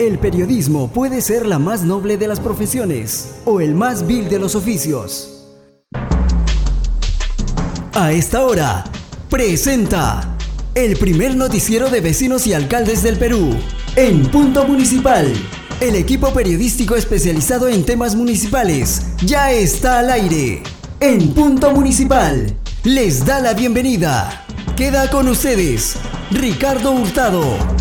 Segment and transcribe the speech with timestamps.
[0.00, 4.38] El periodismo puede ser la más noble de las profesiones o el más vil de
[4.38, 5.44] los oficios.
[7.92, 8.82] A esta hora,
[9.28, 10.38] presenta
[10.74, 13.54] el primer noticiero de vecinos y alcaldes del Perú,
[13.94, 15.30] en Punto Municipal.
[15.80, 20.62] El equipo periodístico especializado en temas municipales ya está al aire.
[21.00, 24.46] En Punto Municipal, les da la bienvenida.
[24.78, 25.96] Queda con ustedes,
[26.30, 27.79] Ricardo Hurtado.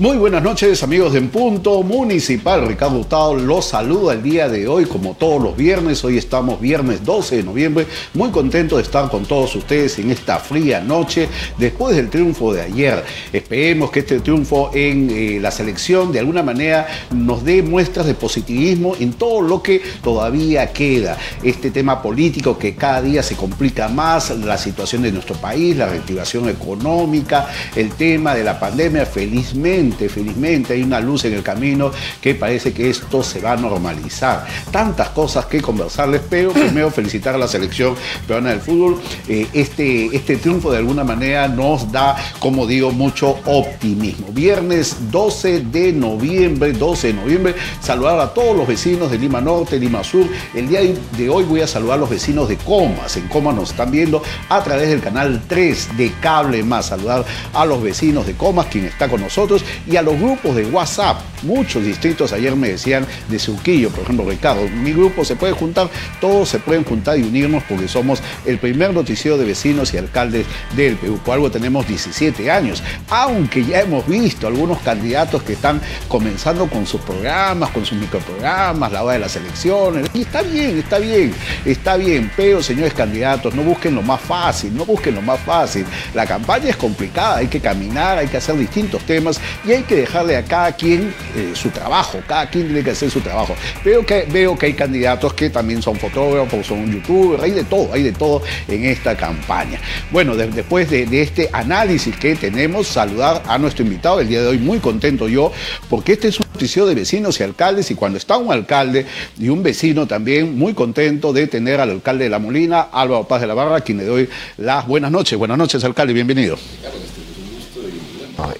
[0.00, 2.66] Muy buenas noches amigos de En Punto Municipal.
[2.66, 6.04] Ricardo Hurtado los saluda el día de hoy como todos los viernes.
[6.04, 7.86] Hoy estamos viernes 12 de noviembre.
[8.12, 12.62] Muy contento de estar con todos ustedes en esta fría noche después del triunfo de
[12.62, 13.04] ayer.
[13.32, 18.14] Esperemos que este triunfo en eh, la selección de alguna manera nos dé muestras de
[18.14, 21.16] positivismo en todo lo que todavía queda.
[21.40, 25.86] Este tema político que cada día se complica más, la situación de nuestro país, la
[25.86, 31.90] reactivación económica, el tema de la pandemia, felizmente felizmente, hay una luz en el camino
[32.20, 34.46] que parece que esto se va a normalizar.
[34.70, 37.94] Tantas cosas que conversarles, pero primero felicitar a la selección
[38.26, 39.00] peruana del fútbol.
[39.28, 44.28] Eh, este, este triunfo de alguna manera nos da, como digo, mucho optimismo.
[44.32, 49.78] Viernes 12 de noviembre, 12 de noviembre, saludar a todos los vecinos de Lima Norte,
[49.78, 50.26] Lima Sur.
[50.54, 50.80] El día
[51.16, 53.16] de hoy voy a saludar a los vecinos de Comas.
[53.16, 56.86] En Comas nos están viendo a través del canal 3 de Cable Más.
[56.86, 60.66] Saludar a los vecinos de Comas, quien está con nosotros, y a los grupos de
[60.66, 61.20] WhatsApp.
[61.42, 65.90] Muchos distritos ayer me decían de Surquillo, por ejemplo, Ricardo, mi grupo se puede juntar,
[66.20, 70.46] todos se pueden juntar y unirnos porque somos el primer noticiero de vecinos y alcaldes
[70.74, 71.18] del Perú.
[71.24, 76.86] Por algo tenemos 17 años, aunque ya hemos visto algunos candidatos que están comenzando con
[76.86, 80.08] sus programas, con sus microprogramas, la hora de las elecciones.
[80.14, 84.74] Y está bien, está bien, está bien, pero señores candidatos, no busquen lo más fácil,
[84.74, 85.84] no busquen lo más fácil.
[86.14, 89.96] La campaña es complicada, hay que caminar, hay que hacer distintos temas y hay que
[89.96, 93.54] dejarle a cada quien eh, su trabajo, cada quien tiene que hacer su trabajo.
[93.84, 97.92] Veo que, veo que hay candidatos que también son fotógrafos, son youtubers, hay de todo,
[97.92, 99.80] hay de todo en esta campaña.
[100.10, 104.58] Bueno, después de, este análisis que tenemos, saludar a nuestro invitado el día de hoy,
[104.58, 105.52] muy contento yo,
[105.88, 109.06] porque este es un noticiero de vecinos y alcaldes y cuando está un alcalde
[109.38, 113.40] y un vecino también, muy contento de tener al alcalde de La Molina, Álvaro Paz
[113.40, 114.28] de la Barra, a quien le doy
[114.58, 115.38] las buenas noches.
[115.38, 116.58] Buenas noches, alcalde, bienvenido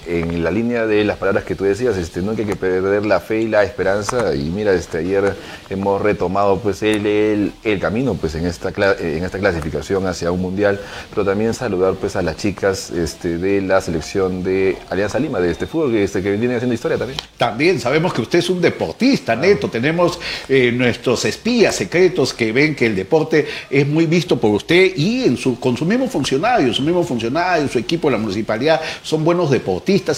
[0.07, 3.19] en la línea de las palabras que tú decías, este, no hay que perder la
[3.19, 4.35] fe y la esperanza.
[4.35, 5.35] Y mira, este, ayer
[5.69, 8.69] hemos retomado pues el, el, camino pues en esta,
[8.99, 13.61] en esta clasificación hacia un mundial, pero también saludar pues a las chicas este, de
[13.61, 17.19] la selección de Alianza Lima, de este fútbol que, este, que viene haciendo historia también.
[17.37, 22.75] También sabemos que usted es un deportista neto, tenemos eh, nuestros espías secretos que ven
[22.75, 26.77] que el deporte es muy visto por usted y en su, con sus mismos funcionarios,
[26.77, 29.64] sus mismos funcionarios, su equipo de la municipalidad son buenos deportistas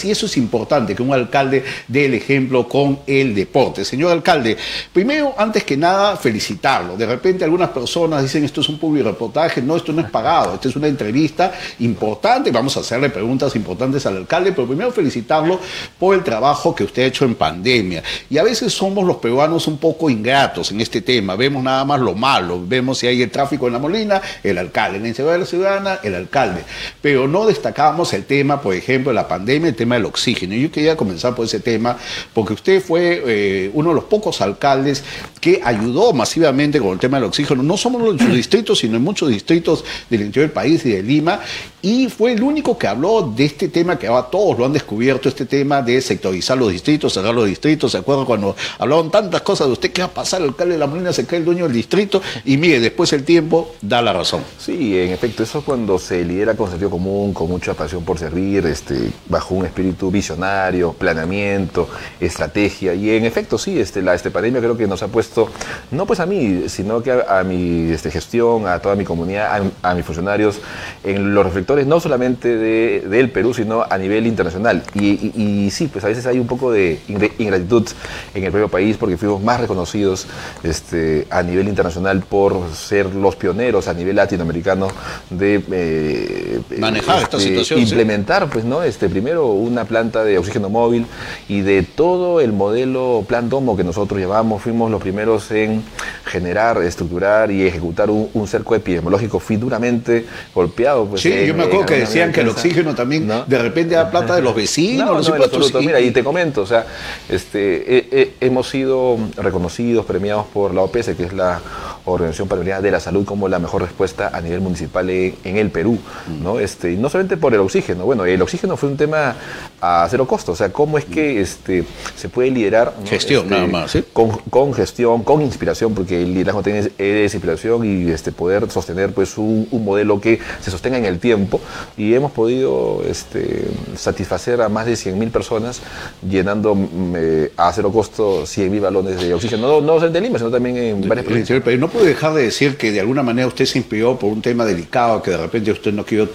[0.03, 3.85] y eso es importante, que un alcalde dé el ejemplo con el deporte.
[3.85, 4.57] Señor alcalde,
[4.91, 6.97] primero, antes que nada, felicitarlo.
[6.97, 10.55] De repente algunas personas dicen esto es un público reportaje, no, esto no es pagado,
[10.55, 15.59] esto es una entrevista importante, vamos a hacerle preguntas importantes al alcalde, pero primero felicitarlo
[15.97, 18.03] por el trabajo que usted ha hecho en pandemia.
[18.29, 21.99] Y a veces somos los peruanos un poco ingratos en este tema, vemos nada más
[21.99, 25.39] lo malo, vemos si hay el tráfico en la Molina, el alcalde, la inseguridad de
[25.39, 26.63] la ciudadana, el alcalde,
[27.01, 30.55] pero no destacamos el tema, por ejemplo, de la pandemia el tema del oxígeno.
[30.55, 31.97] Yo quería comenzar por ese tema,
[32.33, 35.03] porque usted fue eh, uno de los pocos alcaldes
[35.39, 39.03] que ayudó masivamente con el tema del oxígeno, no solo en su distrito, sino en
[39.03, 41.39] muchos distritos del interior del país y de Lima,
[41.87, 45.29] y fue el único que habló de este tema que ahora todos lo han descubierto,
[45.29, 47.93] este tema de sectorizar los distritos, cerrar los distritos.
[47.93, 50.41] ¿Se acuerdan cuando hablaban tantas cosas de usted qué va a pasar?
[50.41, 53.23] El alcalde de la Molina se cae el dueño del distrito y mire, después el
[53.23, 54.41] tiempo da la razón.
[54.59, 58.19] Sí, en efecto, eso es cuando se lidera con sentido común, con mucha pasión por
[58.19, 61.87] servir, este, bajo un espíritu visionario, planeamiento,
[62.19, 62.95] estrategia.
[62.95, 65.47] Y en efecto, sí, este, la este, pandemia creo que nos ha puesto,
[65.91, 69.95] no pues a mí, sino que a, mi este, gestión, a toda mi comunidad, a,
[69.95, 70.59] mis funcionarios,
[71.05, 74.83] en los reflectores no solamente de, del Perú, sino a nivel internacional.
[74.93, 77.87] Y, sí, pues a veces hay un poco de ingratitud
[78.33, 80.27] en el propio país porque fuimos más reconocidos
[80.63, 84.87] este, a nivel internacional por ser los pioneros a nivel latinoamericano
[85.29, 87.79] de eh, manejar esta este, situación.
[87.81, 88.83] Implementar, pues, ¿no?
[88.83, 91.05] Este, primero una planta de oxígeno móvil
[91.47, 95.83] y de todo el modelo Plan Domo que nosotros llevamos, fuimos los primeros en
[96.25, 99.39] generar, estructurar y ejecutar un, cerco epidemiológico.
[99.39, 101.05] Fui duramente golpeado.
[101.05, 104.35] Pues, sí, yo me acuerdo que decían que el oxígeno también de repente da plata
[104.35, 105.27] de los vecinos.
[105.27, 105.81] No, no, absoluto.
[105.81, 106.85] Mira, y te comento, o sea,
[107.29, 111.61] este, hemos sido reconocidos, premiados por la OPS, que es la
[112.05, 115.99] Organización Panamericana de la Salud, como la mejor respuesta a nivel municipal en, el Perú,
[116.41, 116.59] ¿no?
[116.59, 119.35] Este, y no solamente por el oxígeno, bueno, el oxígeno fue un tema
[119.81, 120.51] a cero costo.
[120.51, 121.83] O sea, cómo es que este,
[122.15, 122.93] se puede liderar.
[123.05, 123.91] Gestión, este, nada más.
[123.91, 124.03] ¿sí?
[124.13, 129.13] Con, con, gestión, con inspiración, porque el liderazgo tiene es inspiración y este, poder sostener
[129.13, 131.61] pues, un, un, modelo que se sostenga en el tiempo.
[131.97, 135.81] Y hemos podido este, satisfacer a más de 100.000 personas
[136.27, 136.77] llenando
[137.15, 140.77] eh, a cero costo 100.000 balones de oxígeno, no, no solamente en Lima, sino también
[140.77, 141.61] en varias provincias.
[141.63, 144.41] Pero no puedo dejar de decir que de alguna manera usted se inspiró por un
[144.41, 146.27] tema delicado que de repente usted no quiero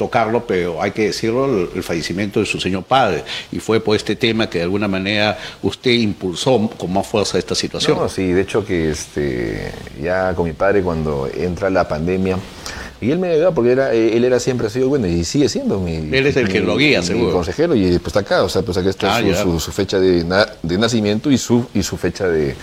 [0.00, 3.22] tocarlo, pero hay que decirlo, el, fallecimiento de su señor padre.
[3.52, 7.54] Y fue por este tema que de alguna manera usted impulsó con más fuerza esta
[7.54, 7.98] situación.
[7.98, 9.70] No, sí, de hecho que este,
[10.02, 12.38] ya con mi padre cuando entra la pandemia,
[13.02, 15.78] y él me ayudaba porque era, él era siempre ha sido bueno y sigue siendo
[15.80, 15.96] mi.
[15.96, 17.32] Él es el mi, que lo guía, mi seguro.
[17.32, 19.98] consejero y pues está acá, o sea, pues acá está Ah, su, su, su fecha
[20.00, 22.54] de, na- de nacimiento y su, y su fecha de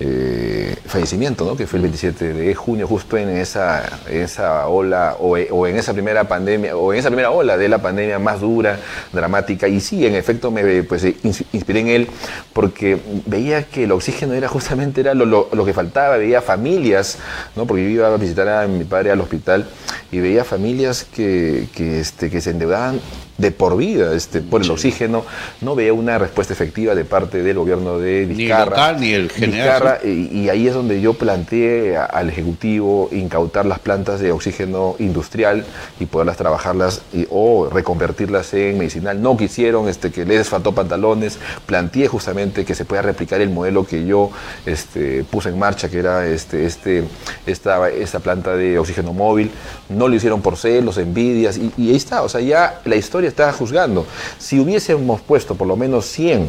[0.00, 1.56] eh, fallecimiento, ¿no?
[1.56, 5.76] Que fue el 27 de junio, justo en esa, en esa ola o, o en
[5.76, 8.78] esa primera pandemia o en esa primera ola de la pandemia más dura,
[9.12, 9.68] dramática.
[9.68, 12.08] Y sí, en efecto me pues, ins- inspiré en él
[12.52, 17.18] porque veía que el oxígeno era justamente era lo, lo- lo que faltaba, veía familias,
[17.56, 17.66] ¿no?
[17.66, 19.66] Porque yo iba a visitar a mi padre al hospital
[20.10, 23.00] y veía familias que, que, este, que se endeudaban
[23.36, 25.24] de por vida este, por el oxígeno,
[25.60, 28.66] no veía una respuesta efectiva de parte del gobierno de Ni Vizcarra.
[28.70, 33.08] local, ni el general, Vizcarra, y, y ahí es donde yo planteé a- al Ejecutivo
[33.10, 35.64] incautar las plantas de oxígeno industrial
[35.98, 39.20] y poderlas trabajarlas y- o reconvertirlas en medicinal.
[39.20, 43.84] No quisieron este, que les faltó pantalones, planteé justamente que se pueda replicar el modelo
[43.84, 44.30] que yo
[44.64, 47.04] este, puse en marcha, que era este, este,
[47.46, 49.50] esta, esta planta de oxígeno móvil.
[49.88, 53.23] No lo hicieron por celos, envidias, y, y ahí está, o sea, ya la historia
[53.26, 54.06] está juzgando.
[54.38, 56.48] Si hubiésemos puesto por lo menos 100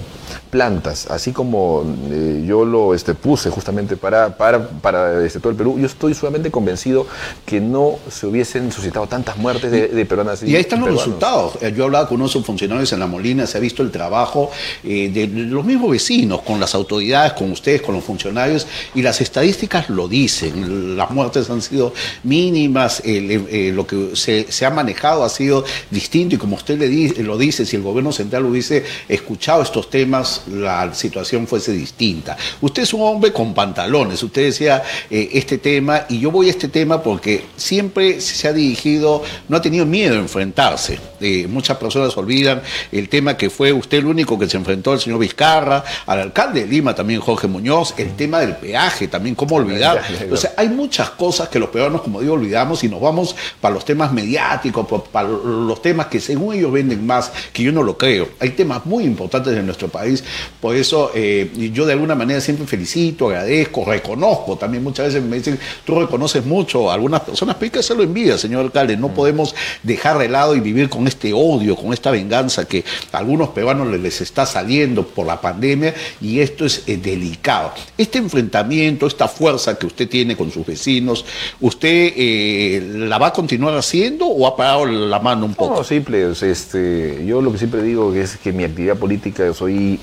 [0.49, 5.55] plantas, así como eh, yo lo este, puse justamente para, para, para este, todo el
[5.57, 7.05] Perú, yo estoy sumamente convencido
[7.45, 11.05] que no se hubiesen suscitado tantas muertes de, de peruanas Y ahí están los peruanos.
[11.05, 11.57] resultados.
[11.61, 14.51] Eh, Yo hablaba con unos funcionarios en La Molina, se ha visto el trabajo
[14.83, 19.21] eh, de los mismos vecinos, con las autoridades, con ustedes, con los funcionarios, y las
[19.21, 20.95] estadísticas lo dicen.
[20.97, 21.93] Las muertes han sido
[22.23, 26.87] mínimas, eh, lo que se, se, ha manejado ha sido distinto, y como usted le
[26.87, 32.35] di, lo dice, si el gobierno central hubiese escuchado estos temas, la situación fuese distinta.
[32.59, 34.81] Usted es un hombre con pantalones, usted decía
[35.11, 39.57] eh, este tema, y yo voy a este tema porque siempre se ha dirigido, no
[39.57, 40.97] ha tenido miedo a enfrentarse.
[41.21, 44.99] Eh, muchas personas olvidan el tema que fue usted el único que se enfrentó al
[44.99, 49.57] señor Vizcarra, al alcalde de Lima también Jorge Muñoz, el tema del peaje también, cómo
[49.57, 50.01] olvidar.
[50.31, 53.75] O sea, hay muchas cosas que los peruanos, como digo, olvidamos y nos vamos para
[53.75, 57.97] los temas mediáticos, para los temas que según ellos venden más, que yo no lo
[57.97, 58.29] creo.
[58.39, 60.23] Hay temas muy importantes en nuestro país,
[60.61, 64.57] por eso eh, yo de alguna manera siempre felicito, agradezco, reconozco.
[64.57, 68.03] También muchas veces me dicen, tú reconoces mucho a algunas personas, pero hay que hacerlo
[68.03, 68.97] en vida, señor alcalde.
[68.97, 73.17] No podemos dejar de lado y vivir con este odio, con esta venganza que a
[73.17, 77.73] algunos peruanos les está saliendo por la pandemia y esto es eh, delicado.
[77.97, 81.25] Este enfrentamiento, esta fuerza que usted tiene con sus vecinos,
[81.61, 85.77] ¿usted eh, la va a continuar haciendo o ha parado la mano un poco?
[85.77, 86.35] No, simple.
[86.51, 89.99] Este, yo lo que siempre digo es que mi actividad política soy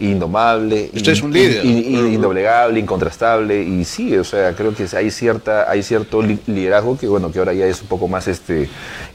[0.00, 1.64] indomable, Usted in- es un líder.
[1.64, 6.38] in- in- indoblegable, incontrastable y sí, o sea, creo que hay cierta, hay cierto li-
[6.46, 8.68] liderazgo que bueno, que ahora ya es un poco más este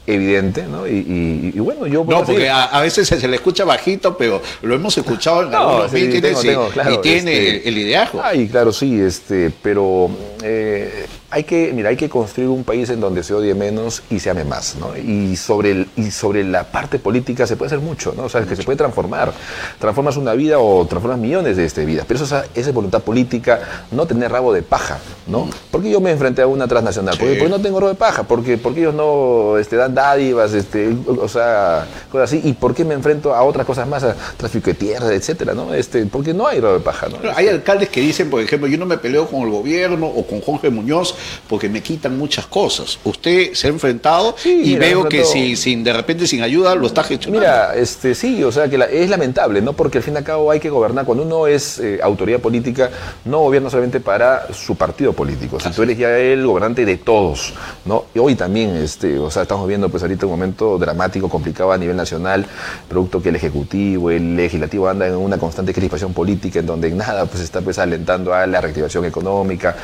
[0.06, 0.86] evidente, ¿no?
[0.88, 4.16] Y, y- y bueno, yo No, porque a, a veces se, se le escucha bajito,
[4.16, 7.32] pero lo hemos escuchado en No, algunos sí, mítines tengo- y, tengo, claro, y tiene
[7.32, 8.20] este, el, el liderazgo.
[8.22, 10.10] Ay, claro, sí, este, pero
[10.42, 14.20] eh, hay que, mira, hay que construir un país en donde se odie menos y
[14.20, 14.94] se ame más, ¿no?
[14.96, 18.24] Y sobre, el, y sobre la parte política se puede hacer mucho, ¿no?
[18.24, 19.32] O sea, que se puede transformar.
[19.78, 22.04] Transformas una vida o transformas millones de este, vidas.
[22.06, 23.60] Pero eso esa, esa voluntad política,
[23.92, 25.48] no tener rabo de paja, ¿no?
[25.70, 27.38] Porque yo me enfrenté a una transnacional, porque, Sí.
[27.38, 31.28] porque no tengo rabo de paja, porque, porque ellos no este, dan dádivas, este, o
[31.28, 34.74] sea, cosas así, y por qué me enfrento a otras cosas más, a tráfico de
[34.74, 35.72] tierra, etcétera, ¿no?
[35.72, 37.16] Este, porque no hay rabo de paja, ¿no?
[37.34, 40.42] Hay alcaldes que dicen, por ejemplo, yo no me peleo con el gobierno o con
[40.42, 41.14] Jorge Muñoz
[41.48, 42.98] porque me quitan muchas cosas.
[43.04, 46.74] Usted se ha enfrentado Sí, y mira, veo que sin, sin, de repente sin ayuda
[46.74, 47.40] lo está gestionando.
[47.40, 49.72] Mira, este, sí, o sea que la- es lamentable, ¿no?
[49.72, 51.04] Porque al fin y al cabo hay que gobernar.
[51.04, 52.90] Cuando uno es eh, autoridad política,
[53.24, 55.58] no gobierna solamente para su partido político.
[55.60, 58.04] Si tú eres ya el gobernante de todos, ¿no?
[58.14, 61.78] Y hoy también, este, o sea, estamos viendo pues ahorita un momento dramático, complicado a
[61.78, 62.46] nivel nacional,
[62.88, 66.96] producto que el Ejecutivo, el Legislativo anda en una constante crispación política en donde en
[66.96, 69.76] nada pues está pues alentando a la reactivación económica,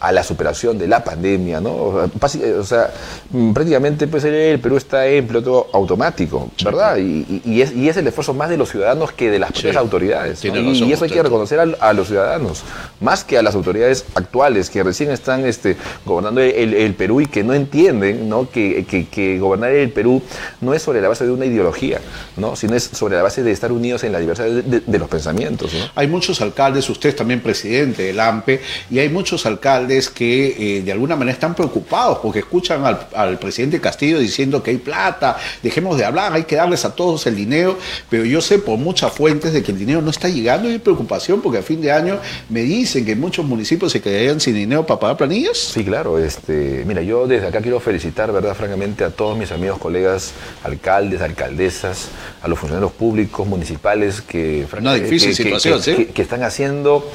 [0.00, 1.74] a la superación de de la pandemia, ¿no?
[1.74, 2.90] O sea,
[3.30, 6.98] mm, prácticamente pues el Perú está en piloto automático, ¿verdad?
[6.98, 10.44] Y, es, el esfuerzo más de los ciudadanos que de las propias autoridades.
[10.44, 12.62] y, eso hay que reconocer a, los ciudadanos,
[13.00, 17.42] más que a las autoridades actuales que recién están este, gobernando el, Perú y que
[17.42, 18.48] no entienden ¿no?
[18.50, 20.22] Que, que, gobernar el Perú
[20.60, 22.00] no es sobre la base de una ideología,
[22.36, 22.56] ¿no?
[22.56, 25.72] sino es sobre la base de estar unidos en la diversidad de, los pensamientos.
[25.94, 28.60] Hay muchos alcaldes, usted es también presidente del AMPE,
[28.90, 33.38] y hay muchos alcaldes que eh, de alguna manera están preocupados porque escuchan al, al
[33.38, 37.36] presidente Castillo diciendo que hay plata, dejemos de hablar, hay que darles a todos el
[37.36, 37.78] dinero,
[38.10, 40.78] pero yo sé por muchas fuentes de que el dinero no está llegando y hay
[40.78, 44.86] preocupación porque a fin de año me dicen que muchos municipios se quedarían sin dinero
[44.86, 45.56] para pagar planillas.
[45.56, 46.18] Sí, claro.
[46.18, 51.20] Este, mira, yo desde acá quiero felicitar, verdad, francamente, a todos mis amigos, colegas, alcaldes,
[51.20, 52.08] alcaldesas,
[52.42, 57.10] a los funcionarios públicos, municipales que, Una difícil situación, que están haciendo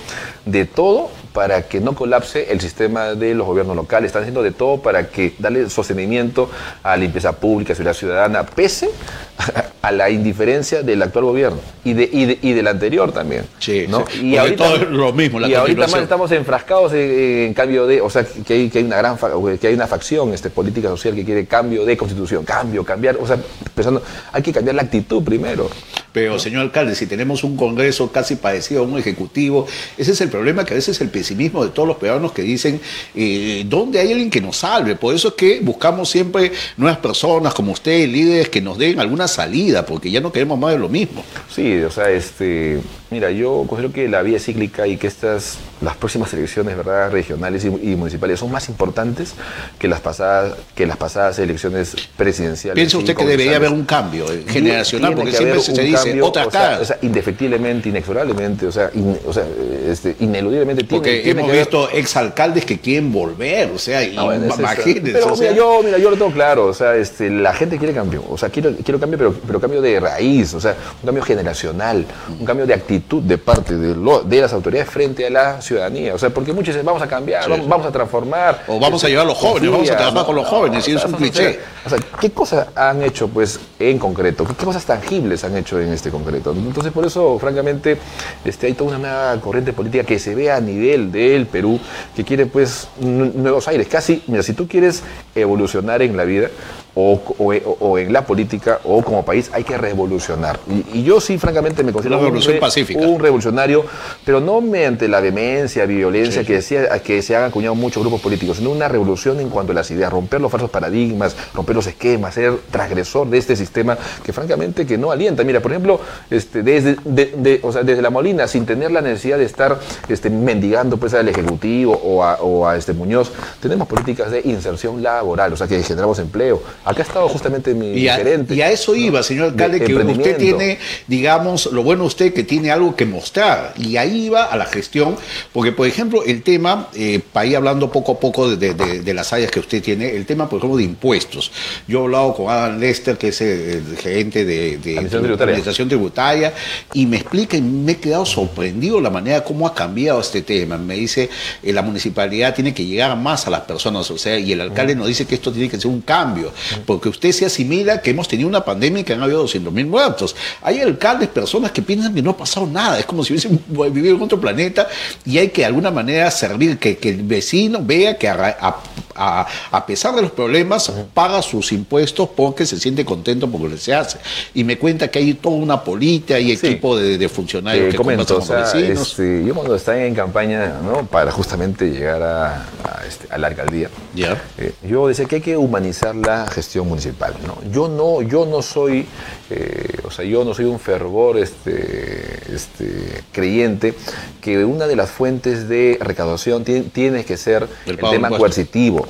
[0.45, 4.51] de todo para que no colapse el sistema de los gobiernos locales, están haciendo de
[4.51, 6.49] todo para que darle sostenimiento
[6.83, 8.89] a la limpieza pública, a seguridad ciudadana, pese
[9.81, 13.45] a la indiferencia del actual gobierno y, de, y, del anterior también.
[13.59, 14.03] Sí, ¿no?
[14.21, 15.39] Y ahorita, todo es lo mismo.
[15.39, 18.97] y ahorita más estamos enfrascados en, cambio de, o sea, que hay, que hay una
[18.97, 19.17] gran
[19.57, 23.25] que hay una facción este, política social que quiere cambio de constitución, cambio, cambiar, o
[23.25, 23.37] sea,
[23.73, 25.69] pensando, hay que cambiar la actitud primero.
[26.11, 29.67] Pero, señor alcalde, si tenemos un Congreso casi parecido a un Ejecutivo,
[29.97, 32.79] ese es el problema que a veces el pesimismo de todos los peruanos que dicen,
[33.13, 34.95] eh, ¿dónde hay alguien que nos salve?
[34.95, 39.27] Por eso es que buscamos siempre nuevas personas como usted, líderes que nos den alguna
[39.27, 41.23] salida, porque ya no queremos más de lo mismo.
[41.53, 42.79] Sí, o sea, este,
[43.11, 47.65] mira, yo considero que la vía cíclica y que estas, las próximas elecciones, ¿verdad?, regionales
[47.65, 49.33] y, municipales son más importantes
[49.77, 52.75] que las pasadas, que las pasadas elecciones presidenciales.
[52.75, 55.15] ¿Piensa usted que debería haber un cambio eh, generacional?
[55.15, 58.91] Porque siempre se dice o sea, indefectiblemente, inexorablemente, o sea,
[59.25, 59.45] o sea
[59.87, 65.13] este, ineludiblemente tiene, Porque hemos visto exalcaldes que quieren volver, o sea, no, imagínense.
[65.13, 68.23] Pero mira, yo, mira, yo lo tengo claro, o sea, este, la gente quiere cambio,
[68.29, 72.05] o sea, quiero, quiero cambio, pero, pero cambio de raíz, o sea, un cambio generacional,
[72.39, 75.68] un cambio de actitud de parte de, lo, de las autoridades frente a la ciudadanía,
[75.77, 78.63] o sea, porque muchos dicen, vamos a cambiar, vamos, a transformar.
[78.67, 81.05] O vamos a llevar a los jóvenes, vamos a trabajar con los jóvenes, y es
[81.05, 81.59] un cliché.
[81.85, 84.45] O sea, ¿qué cosas han hecho, pues, en concreto?
[84.45, 86.51] ¿Qué cosas tangibles han hecho en este concreto.
[86.51, 87.97] Entonces, por eso, francamente,
[88.45, 91.79] este, hay toda una nueva corriente política que se ve a nivel del Perú,
[92.15, 93.87] que quiere, pues, nuevos aires.
[93.87, 95.03] Casi, mira, si tú quieres
[95.35, 96.49] evolucionar en la vida,
[96.95, 100.59] o, en la política o como país hay que revolucionar.
[100.93, 103.85] Y, yo sí, francamente, me considero un, revolucionario,
[104.25, 108.57] pero no mediante la demencia, violencia que, decía, que se han acuñado muchos grupos políticos,
[108.57, 112.33] sino una revolución en cuanto a las ideas, romper los falsos paradigmas, romper los esquemas,
[112.33, 115.43] ser transgresor de este sistema que francamente que no alienta.
[115.43, 120.29] Mira, por ejemplo, este, desde, desde la Molina, sin tener la necesidad de estar este,
[120.29, 123.31] mendigando pues, al Ejecutivo o a, o a este Muñoz,
[123.61, 126.61] tenemos políticas de inserción laboral, o sea, que generamos empleo.
[126.85, 128.55] Acá ha estado justamente mi y gerente.
[128.55, 132.71] Y a eso iba, señor alcalde, que usted tiene, digamos, lo bueno usted que tiene
[132.71, 133.73] algo que mostrar.
[133.77, 135.15] Y ahí iba a la gestión,
[135.53, 139.51] porque, por ejemplo, el tema, eh, para ir hablando poco a poco de, las áreas
[139.51, 141.51] que usted tiene, el tema, por ejemplo, de impuestos.
[141.87, 146.53] Yo he hablado con Adam Lester, que es el, gerente de, de administración, tributaria.
[146.93, 150.77] y me explica y me he quedado sorprendido la manera como ha cambiado este tema.
[150.77, 151.29] Me dice,
[151.61, 154.95] eh, la municipalidad tiene que llegar más a las personas, o sea, y el alcalde
[154.95, 156.51] nos dice que esto tiene que ser un cambio
[156.85, 159.85] porque usted se asimila que hemos tenido una pandemia y que han habido 200 mil
[159.87, 160.35] muertos.
[160.61, 164.15] Hay alcaldes, personas que piensan que no ha pasado nada, es como si hubiesen vivido
[164.15, 164.87] en otro planeta
[165.25, 170.21] y hay que de alguna manera servir, que, el vecino vea que a, pesar de
[170.21, 174.19] los problemas paga sus impuestos porque se siente contento por lo que se hace.
[174.53, 178.47] Y me cuenta que hay toda una política y equipo de, funcionarios que comento, con
[178.47, 179.09] vecinos.
[179.09, 181.05] Este, yo cuando estaba en campaña ¿no?
[181.05, 182.67] para justamente llegar a,
[183.07, 187.33] este, la alcaldía, eh, yo decía que hay que humanizar la gestión municipal.
[187.45, 187.57] ¿no?
[187.71, 189.05] Yo, no, yo no soy,
[189.49, 193.93] eh, o sea, yo no soy un fervor este, este, creyente
[194.41, 199.05] que una de las fuentes de recaudación tiene, que ser el, tema coercitivo,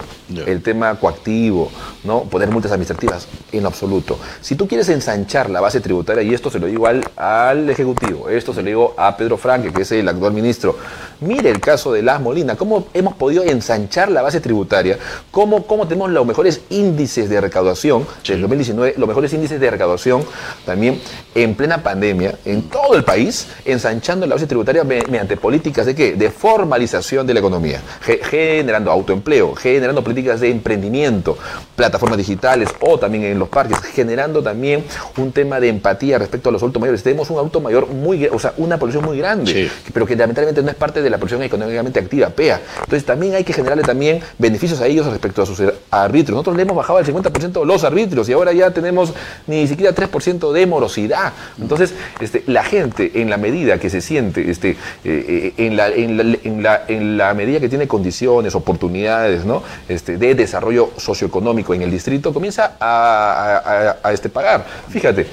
[0.46, 1.72] el tema coactivo,
[2.04, 2.24] ¿no?
[2.24, 4.18] poner multas administrativas, en absoluto.
[4.42, 8.30] Si tú quieres ensanchar la base tributaria, y esto se lo digo al, al Ejecutivo,
[8.30, 10.76] esto se lo digo a Pedro Franque, que es el actual ministro,
[11.22, 14.98] mire el caso de Las Molina, cómo hemos podido ensanchar la base tributaria,
[15.32, 20.24] cómo, cómo tenemos los mejores índices de recaudación del 2019, los mejores índices de recaudación
[20.66, 21.00] también
[21.36, 26.14] en plena pandemia en todo el país, ensanchando la base tributaria mediante políticas de qué?
[26.14, 31.38] De formalización de la economía, generando autoempleo, generando políticas de emprendimiento,
[31.76, 34.84] plataformas digitales o también en los parques, generando también
[35.18, 37.04] un tema de empatía respecto a los adultos mayores.
[37.04, 40.70] Tenemos un auto mayor muy, o sea, una población muy grande, pero que lamentablemente no
[40.70, 42.62] es parte de la población económicamente activa, PEA.
[42.80, 46.36] Entonces también hay que generarle también beneficios a ellos respecto a sus arbitrios.
[46.36, 47.29] Nosotros le hemos bajado al 50%
[47.66, 49.14] los arbitrios y ahora ya tenemos
[49.48, 51.34] ni siquiera 3% de morosidad.
[51.60, 56.64] Entonces, este, la gente, en la medida que se siente, este, eh, en, la, en,
[56.64, 59.64] la, en, la, medida que tiene condiciones, oportunidades ¿no?
[59.88, 64.66] este, de desarrollo socioeconómico en el distrito, comienza a, a, este, pagar.
[64.90, 65.28] Fíjate,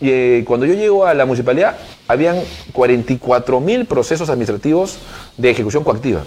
[0.00, 1.76] eh, cuando yo llego a la municipalidad,
[2.08, 2.36] habían
[2.72, 4.98] 44 mil procesos administrativos
[5.36, 6.22] de ejecución coactiva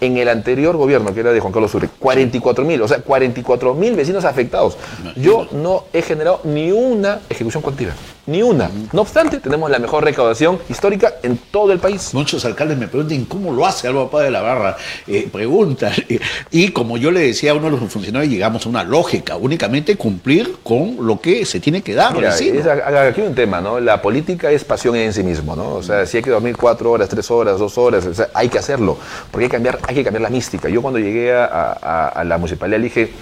[0.00, 3.74] en el anterior gobierno, que era de Juan Carlos Urri, 44 mil, o sea, 44
[3.74, 4.76] mil vecinos afectados.
[5.16, 7.92] Yo no he generado ni una ejecución coactiva,
[8.26, 8.70] ni una.
[8.92, 12.12] No obstante, tenemos la mejor recaudación histórica en todo el país.
[12.12, 15.92] Muchos alcaldes me preguntan cómo lo hace Alba Paz de la Barra, eh, preguntan.
[16.50, 19.96] Y como yo le decía a uno de los funcionarios, llegamos a una lógica, únicamente
[19.96, 22.14] cumplir con lo que se tiene que dar.
[22.14, 23.78] Mira, aquí hay un tema, ¿no?
[23.80, 25.74] La política es pasión en sí mismo, ¿no?
[25.74, 28.96] O sea, si hay que dormir cuatro horas, tres horas, dos horas, hay que hacerlo,
[29.30, 30.68] porque hay que cambiar hay que cambiar la mística.
[30.68, 33.12] Yo cuando llegué a, la municipalidad dije,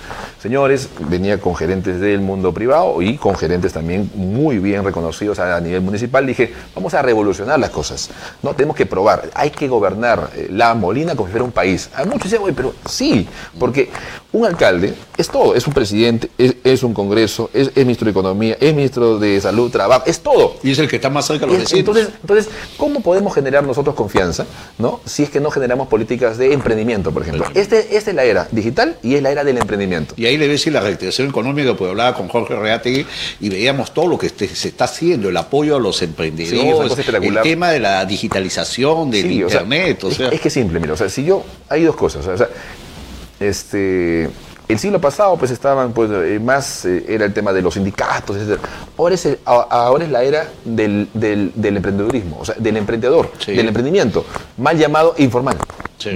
[0.40, 4.93] señores, venía con gerentes del mundo privado y con gerentes también muy bien reconocidos
[5.38, 8.10] a, nivel municipal, dije, vamos a revolucionar las cosas.
[8.42, 11.90] No, tenemos que probar, hay que gobernar eh, la Molina como si fuera un país.
[11.94, 13.90] A muchos dicen, pero sí, porque
[14.32, 18.74] un alcalde es todo, es un presidente, es, un congreso, es, ministro de Economía, es
[18.74, 20.56] ministro de Salud, Trabajo, es todo.
[20.62, 21.80] Y es el que está más cerca de los vecinos.
[21.80, 24.44] Entonces, entonces, ¿cómo podemos generar nosotros confianza,
[24.78, 25.00] no?
[25.04, 27.46] Si es que no generamos políticas de emprendimiento, por ejemplo.
[27.54, 30.14] Este, esta es la era digital y es la era del emprendimiento.
[30.16, 33.06] Y ahí le ves la reactivación económica, pues hablaba con Jorge Reategui
[33.40, 37.40] y veíamos todo lo que este, se está haciendo, el apoyo a los emprendedores, el
[37.42, 40.02] tema de la digitalización, del internet.
[40.04, 42.36] O sea, es, que es simple, mira, o sea, si yo, hay dos cosas, o
[42.36, 42.48] sea,
[43.38, 44.30] este
[44.68, 48.36] el siglo pasado pues estaban pues eh, más eh, era el tema de los sindicatos
[48.36, 48.58] etc.
[48.96, 54.24] ahora es ahora es la era del, del, emprendedurismo o sea del emprendedor del emprendimiento
[54.56, 55.56] mal llamado informal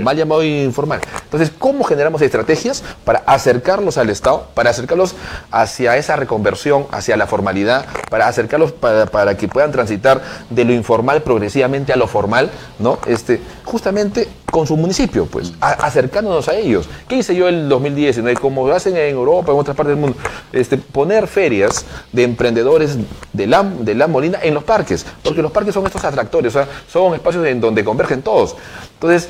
[0.03, 5.15] mal llamado informal entonces cómo generamos estrategias para acercarlos al Estado para acercarlos
[5.51, 10.21] hacia esa reconversión hacia la formalidad para acercarlos para, que puedan transitar
[10.51, 16.49] de lo informal progresivamente a lo formal no este justamente con su municipio, pues, acercándonos
[16.49, 16.89] a ellos.
[17.07, 18.41] ¿Qué hice yo el 2019?
[18.41, 20.17] Como hacen en Europa, en otras partes del mundo,
[20.53, 22.97] este, poner ferias de emprendedores
[23.33, 26.59] de la, de la Molina en los parques, porque los parques son estos atractores, o
[26.59, 28.57] sea, son espacios en donde convergen todos.
[28.99, 29.29] Entonces,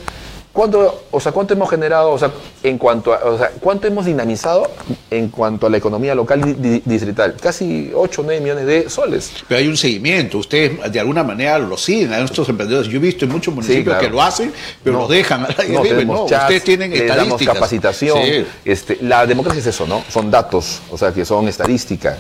[0.59, 2.33] ¿Cuánto, o sea, ¿Cuánto hemos generado, o sea,
[2.65, 4.69] en cuanto a, o sea, cuánto hemos dinamizado
[5.09, 7.37] en cuanto a la economía local distrital?
[7.41, 9.31] Casi 8 o 9 millones de soles.
[9.47, 12.91] Pero hay un seguimiento, ustedes de alguna manera lo siguen a estos emprendedores.
[12.91, 15.47] Yo he visto en muchos municipios que lo hacen, pero no, lo dejan
[16.07, 18.19] no, Ustedes tienen les damos capacitación.
[18.65, 20.03] Este, la democracia es eso, ¿no?
[20.09, 22.19] Son datos, o sea, que son estadística.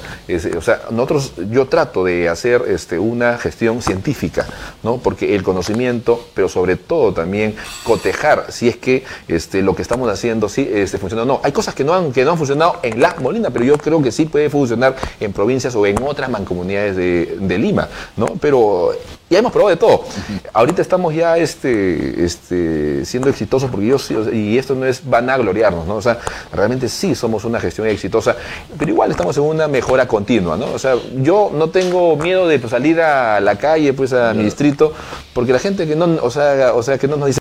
[0.56, 4.46] o sea, nosotros, yo trato de hacer este, una gestión científica,
[4.84, 4.98] ¿no?
[4.98, 10.08] Porque el conocimiento, pero sobre todo también cotejar si es que este, lo que estamos
[10.10, 11.40] haciendo sí este, funciona o no.
[11.42, 14.02] Hay cosas que no, han, que no han funcionado en La Molina, pero yo creo
[14.02, 18.26] que sí puede funcionar en provincias o en otras mancomunidades de, Lima, ¿no?
[18.40, 18.92] Pero
[19.28, 20.04] ya hemos probado de todo.
[20.52, 23.96] Ahorita estamos ya este, este, siendo exitosos porque yo
[24.32, 25.96] y esto no es vanagloriarnos, ¿no?
[25.96, 26.18] O sea,
[26.52, 28.36] realmente sí somos una gestión exitosa,
[28.78, 30.72] pero igual estamos en una mejora continua, ¿no?
[30.72, 34.44] O sea, yo no tengo miedo de pues, salir a la calle, pues a mi
[34.44, 34.92] distrito,
[35.34, 37.40] porque la gente que no, o sea, o sea, que no nos dice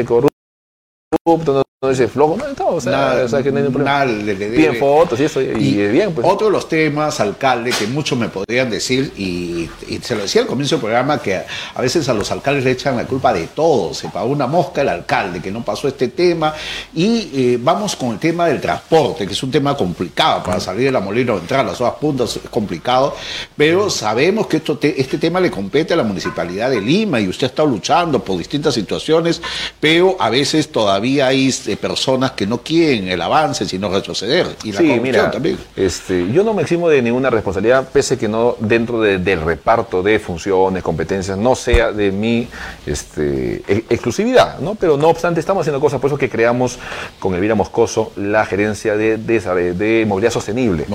[0.00, 4.04] corrupto, no, no dice flojo, no, o sea, o sea que no hay problema.
[4.04, 6.12] Bien fotos y eso, y, bien.
[6.12, 6.24] Pues.
[6.24, 9.68] Otro de los temas, alcalde, que muchos me podrían decir, y,
[10.00, 11.34] se lo decía al comienzo del programa, que
[11.74, 13.94] a, veces a los alcaldes le echan la culpa de todo.
[13.94, 16.54] Se pagó una mosca el alcalde, que no pasó este tema.
[16.94, 20.84] Y eh, vamos con el tema del transporte, que es un tema complicado para salir
[20.84, 23.16] de la molina o entrar a las dos puntas, es complicado.
[23.56, 27.48] Pero sabemos que esto este tema le compete a la municipalidad de Lima y usted
[27.48, 29.42] ha estado luchando por distintas situaciones,
[29.80, 34.46] pero a veces todavía hay personas que no quieren el avance, sino retroceder.
[34.64, 35.58] Y la sí, mira, también.
[35.76, 40.18] Este, yo no me eximo de ninguna responsabilidad, pese que no dentro del reparto de
[40.18, 42.48] funciones, competencias, no sea de mi
[42.86, 44.74] este, e, exclusividad, ¿no?
[44.74, 46.78] Pero no obstante, estamos haciendo cosas, por eso que creamos
[47.18, 50.86] con Elvira Moscoso la gerencia de, de, movilidad sostenible,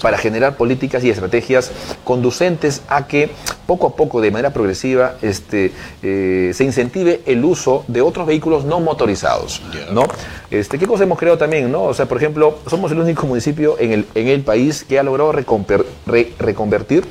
[0.00, 1.70] para generar políticas y estrategias
[2.04, 3.30] conducentes a que
[3.66, 5.72] poco a poco, de manera progresiva, este,
[6.02, 9.60] eh, se incentive el uso de otros vehículos no motorizados,
[9.92, 10.04] ¿no?
[10.50, 11.70] Este, ¿Qué cosa hemos creado también?
[11.70, 11.84] ¿no?
[11.84, 15.02] O sea, por ejemplo, somos el único municipio en el, en el país que ha
[15.02, 17.04] logrado reconvertir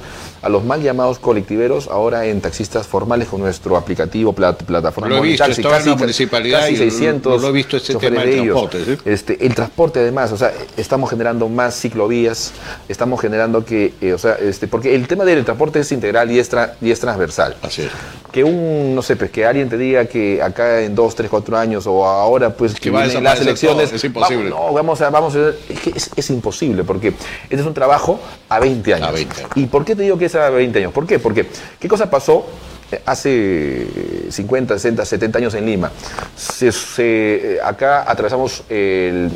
[0.46, 5.30] a los mal llamados colectiveros ahora en taxistas formales con nuestro aplicativo, plataforma lo he
[5.30, 8.98] visto, casi, casi, en municipalidad casi 600 lo, he visto este tema del transporte.
[9.06, 12.52] Este, el transporte además, o sea, estamos generando más ciclovías,
[12.88, 16.38] estamos generando que, eh, o sea, este, porque el tema del transporte es integral y
[16.38, 17.58] es, y es transversal.
[17.64, 17.90] Así es.
[18.32, 21.58] que un, no sé, pues que alguien te diga que acá en dos, tres, cuatro
[21.58, 24.52] años o ahora pues que, vienen las elecciones, es imposible.
[24.52, 25.50] Vamos, no, vamos a, vamos a,
[25.96, 27.08] es, es, imposible porque
[27.50, 29.08] este es un trabajo a 20 años.
[29.08, 29.52] A 20 años.
[29.56, 30.94] ¿Y por qué te digo que es a 20 años?
[30.94, 31.20] ¿Por qué?
[31.20, 31.48] Porque
[31.80, 32.46] ¿qué cosa pasó?
[33.06, 33.88] hace
[34.30, 35.92] 50, 60, 70 años en Lima.
[36.36, 39.32] Se, se, acá atravesamos el,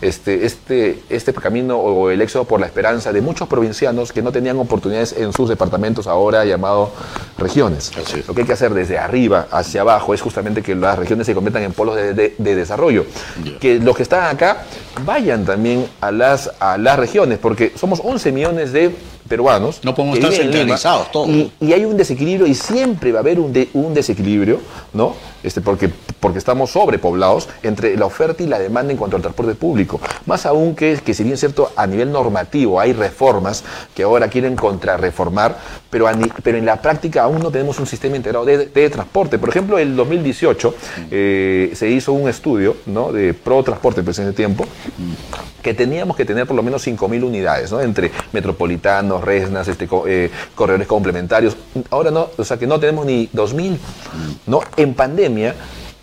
[0.00, 4.32] este, este, este camino o el éxodo por la esperanza de muchos provincianos que no
[4.32, 6.90] tenían oportunidades en sus departamentos ahora llamados
[7.36, 7.92] regiones.
[8.26, 11.34] Lo que hay que hacer desde arriba hacia abajo es justamente que las regiones se
[11.34, 13.06] conviertan en polos de, de, de desarrollo.
[13.42, 13.58] Yeah.
[13.58, 14.64] Que los que están acá
[15.04, 18.94] vayan también a las, a las regiones, porque somos 11 millones de
[19.28, 19.80] peruanos.
[19.84, 21.28] No podemos estar centralizados todos.
[21.28, 24.60] Y, y, hay un desequilibrio y siempre va a haber un, de, un desequilibrio,
[24.92, 25.14] ¿no?
[25.42, 25.88] Este, porque,
[26.18, 30.00] porque estamos sobrepoblados entre la oferta y la demanda en cuanto al transporte público.
[30.26, 33.62] Más aún que, que si bien cierto, a nivel normativo hay reformas
[33.94, 35.56] que ahora quieren contrarreformar,
[35.90, 39.38] pero, a, pero en la práctica aún no tenemos un sistema integrado de, de transporte.
[39.38, 40.74] Por ejemplo, en el 2018
[41.10, 43.12] eh, se hizo un estudio ¿no?
[43.12, 44.66] de pro transporte pues, en ese tiempo
[45.62, 47.80] que teníamos que tener por lo menos 5.000 unidades, ¿no?
[47.80, 51.56] entre metropolitanos, resnas, este, eh, corredores complementarios.
[51.90, 53.76] Ahora no, o sea que no tenemos ni 2.000.
[54.46, 54.60] ¿no?
[54.76, 55.54] En pandemia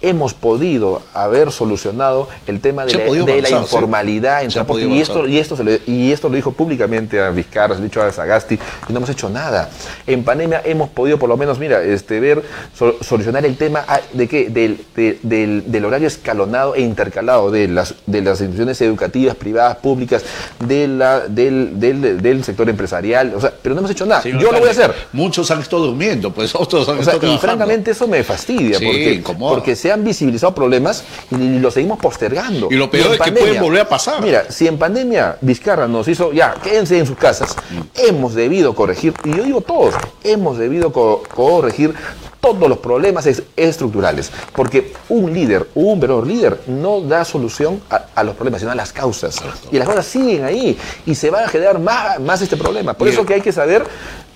[0.09, 4.59] hemos podido haber solucionado el tema de, la, de avanzar, la, informalidad sí.
[4.59, 4.91] en.
[4.91, 7.85] Y esto, y, esto se lo, y esto lo dijo públicamente a Vizcarra, se lo
[7.85, 9.69] dicho a Sagasti, y no hemos hecho nada.
[10.05, 12.43] En pandemia hemos podido, por lo menos, mira, este, ver,
[12.77, 14.49] so, solucionar el tema de qué?
[14.49, 19.77] Del, de, del, del, horario escalonado e intercalado de las, de las instituciones educativas, privadas,
[19.77, 20.23] públicas,
[20.59, 23.33] de la, del, del, del sector empresarial.
[23.35, 24.21] O sea, pero no hemos hecho nada.
[24.21, 24.93] Sí, Yo lo voy a hacer.
[25.13, 28.77] Muchos han estado durmiendo, pues otros han o sea, estado Y francamente eso me fastidia,
[28.77, 32.67] sí, porque, porque se han visibilizado problemas y, y lo seguimos postergando.
[32.69, 34.21] Y lo peor y es pandemia, que pueden volver a pasar.
[34.21, 38.07] Mira, si en pandemia Vizcarra nos hizo, ya, quédense en sus casas, mm.
[38.07, 41.93] hemos debido corregir, y yo digo todos, hemos debido co corregir
[42.39, 48.05] todos los problemas es, estructurales, porque un líder, un verdadero líder, no da solución a,
[48.15, 49.41] a, los problemas, sino a las causas.
[49.71, 52.93] Y las cosas siguen ahí y se va a generar más, más este problema.
[52.93, 53.17] Por Bien.
[53.17, 53.85] eso que hay que saber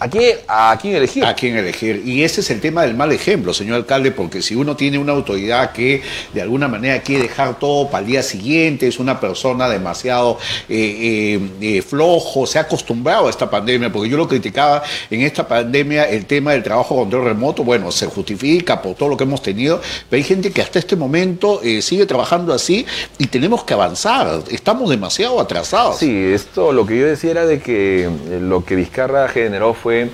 [0.02, 1.26] ¿A quién, ¿A quién elegir?
[1.26, 2.02] A quién elegir.
[2.06, 5.12] Y ese es el tema del mal ejemplo, señor alcalde, porque si uno tiene una
[5.12, 6.02] autoridad que
[6.34, 11.38] de alguna manera quiere dejar todo para el día siguiente, es una persona demasiado eh,
[11.42, 15.46] eh, eh, flojo, se ha acostumbrado a esta pandemia, porque yo lo criticaba en esta
[15.46, 19.42] pandemia, el tema del trabajo control remoto, bueno, se justifica por todo lo que hemos
[19.42, 22.86] tenido, pero hay gente que hasta este momento eh, sigue trabajando así
[23.18, 25.98] y tenemos que avanzar, estamos demasiado atrasados.
[25.98, 30.10] Sí, esto lo que yo decía era de que eh, lo que Vizcarra generó fue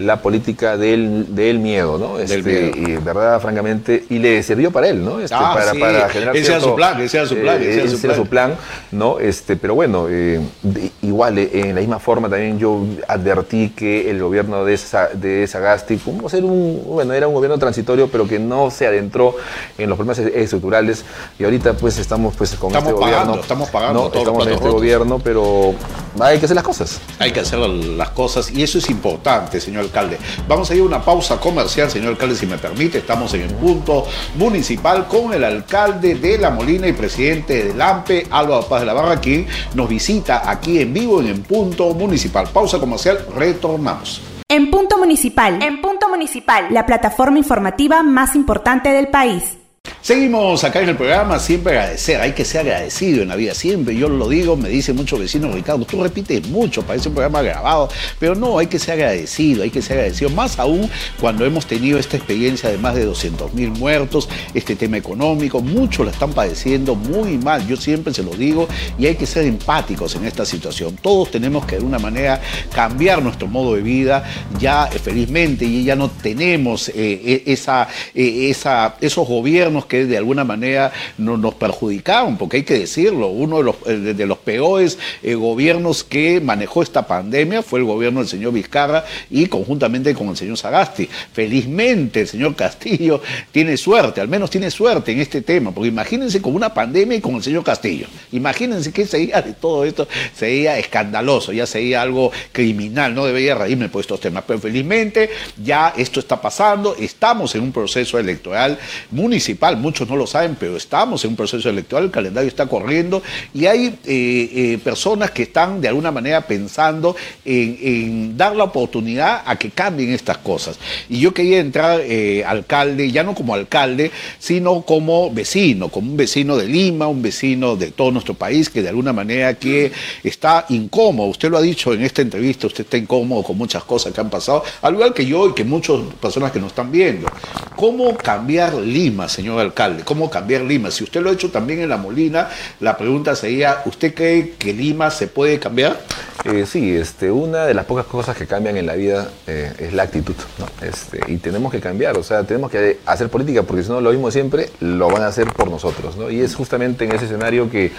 [0.00, 2.18] la política del, del miedo, ¿no?
[2.18, 2.76] Este, miedo.
[2.76, 5.20] Y verdad, francamente, y le sirvió para él, ¿no?
[5.20, 5.78] Este, ah, para, sí.
[5.78, 8.26] para generar ese cierto, era su plan, ese era su plan, eh, ese, era su,
[8.26, 8.54] plan.
[8.90, 9.18] ¿no?
[9.18, 14.10] Este, pero bueno, eh, de, igual, eh, en la misma forma también yo advertí que
[14.10, 18.26] el gobierno de, esa, de Sagasti, como ser un, bueno, era un gobierno transitorio, pero
[18.26, 19.36] que no se adentró
[19.78, 21.04] en los problemas estructurales,
[21.38, 23.42] y ahorita pues estamos pues con estamos este pagando, gobierno.
[23.42, 24.18] Estamos pagando, ¿no?
[24.18, 24.80] Estamos en este rotos.
[24.80, 25.74] gobierno, pero
[26.18, 27.00] hay que hacer las cosas.
[27.18, 30.18] Hay que hacer las cosas, y eso es importante, señor alcalde.
[30.48, 32.98] Vamos a ir a una pausa comercial, señor alcalde, si me permite.
[32.98, 34.06] Estamos en el punto
[34.36, 38.92] municipal con el alcalde de La Molina y presidente del AMPE, Álvaro Paz de la
[38.92, 42.48] Barra, quien nos visita aquí en vivo en el punto municipal.
[42.52, 44.22] Pausa comercial, retornamos.
[44.50, 45.62] En punto municipal.
[45.62, 46.66] En punto municipal.
[46.70, 49.59] La plataforma informativa más importante del país.
[50.02, 53.94] Seguimos acá en el programa, siempre agradecer, hay que ser agradecido en la vida, siempre,
[53.94, 57.88] yo lo digo, me dicen muchos vecinos, Ricardo, tú repites mucho, parece un programa grabado,
[58.18, 61.98] pero no, hay que ser agradecido, hay que ser agradecido, más aún cuando hemos tenido
[61.98, 66.94] esta experiencia de más de 200 mil muertos, este tema económico, muchos la están padeciendo
[66.94, 70.96] muy mal, yo siempre se lo digo, y hay que ser empáticos en esta situación,
[71.00, 72.40] todos tenemos que de una manera
[72.74, 74.24] cambiar nuestro modo de vida,
[74.58, 80.44] ya felizmente, y ya no tenemos eh, esa, eh, esa, esos gobiernos que de alguna
[80.44, 84.98] manera no, nos perjudicaron, porque hay que decirlo, uno de los, eh, de los peores
[85.22, 90.28] eh, gobiernos que manejó esta pandemia fue el gobierno del señor Vizcarra y conjuntamente con
[90.28, 91.08] el señor Sagasti.
[91.32, 96.42] Felizmente el señor Castillo tiene suerte, al menos tiene suerte en este tema, porque imagínense
[96.42, 98.06] con una pandemia y con el señor Castillo.
[98.32, 103.88] Imagínense que sería de todo esto, sería escandaloso, ya sería algo criminal, no debería reírme
[103.88, 105.30] por estos temas, pero felizmente
[105.62, 108.78] ya esto está pasando, estamos en un proceso electoral
[109.10, 113.22] municipal muchos no lo saben, pero estamos en un proceso electoral, el calendario está corriendo
[113.52, 119.42] y hay eh, eh, personas que están de alguna manera pensando en, dar la oportunidad
[119.44, 120.78] a que cambien estas cosas.
[121.08, 126.16] Y yo quería entrar eh, alcalde, ya no como alcalde, sino como vecino, como un
[126.16, 129.92] vecino de Lima, un vecino de todo nuestro país que de alguna manera que
[130.24, 131.28] está incómodo.
[131.28, 134.30] Usted lo ha dicho en esta entrevista, usted está incómodo con muchas cosas que han
[134.30, 137.28] pasado, al igual que yo y que muchas personas que nos están viendo.
[137.76, 140.04] ¿Cómo cambiar Lima, señor alcalde?
[140.04, 140.90] ¿Cómo cambiar Lima?
[140.90, 142.48] Si usted lo ha hecho también en La Molina,
[142.80, 145.98] la pregunta sería, ¿usted cree que Lima se puede cambiar?
[146.44, 149.92] Eh, sí, este, una de las pocas cosas que cambian en la vida eh, es
[149.92, 150.34] la actitud,
[150.80, 154.10] este, y tenemos que cambiar, o sea, tenemos que hacer política, porque si no lo
[154.10, 156.30] mismo siempre, lo van a hacer por nosotros, ¿no?
[156.30, 157.92] Y es justamente en ese escenario que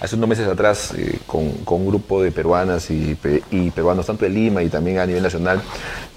[0.00, 3.16] hace unos meses atrás, eh, con, un grupo de peruanas y,
[3.50, 5.60] y peruanos, tanto de Lima y también a nivel nacional,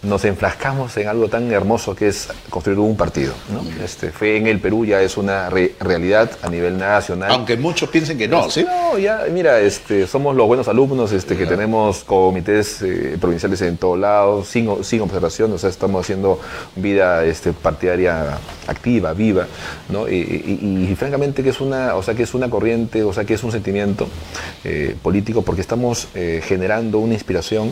[0.04, 3.34] nos enfrascamos en algo tan hermoso que es construir un partido.
[3.52, 3.64] ¿no?
[3.84, 7.32] Este, fe en el Perú ya es una realidad a nivel nacional.
[7.32, 8.64] Aunque muchos piensen que no, ¿sí?
[8.64, 13.78] No, ya, mira, este, somos los buenos alumnos este, que tenemos comités eh, provinciales en
[13.78, 16.40] todos lados, sin, sin observación, o sea, estamos haciendo
[16.76, 19.48] vida este, partidaria activa, viva,
[19.90, 20.10] ¿no?
[20.10, 23.44] Y, francamente que es una, o sea, que es una corriente, o sea, que es
[23.44, 24.08] un sentimiento
[24.64, 27.72] eh, político, porque estamos eh, generando una inspiración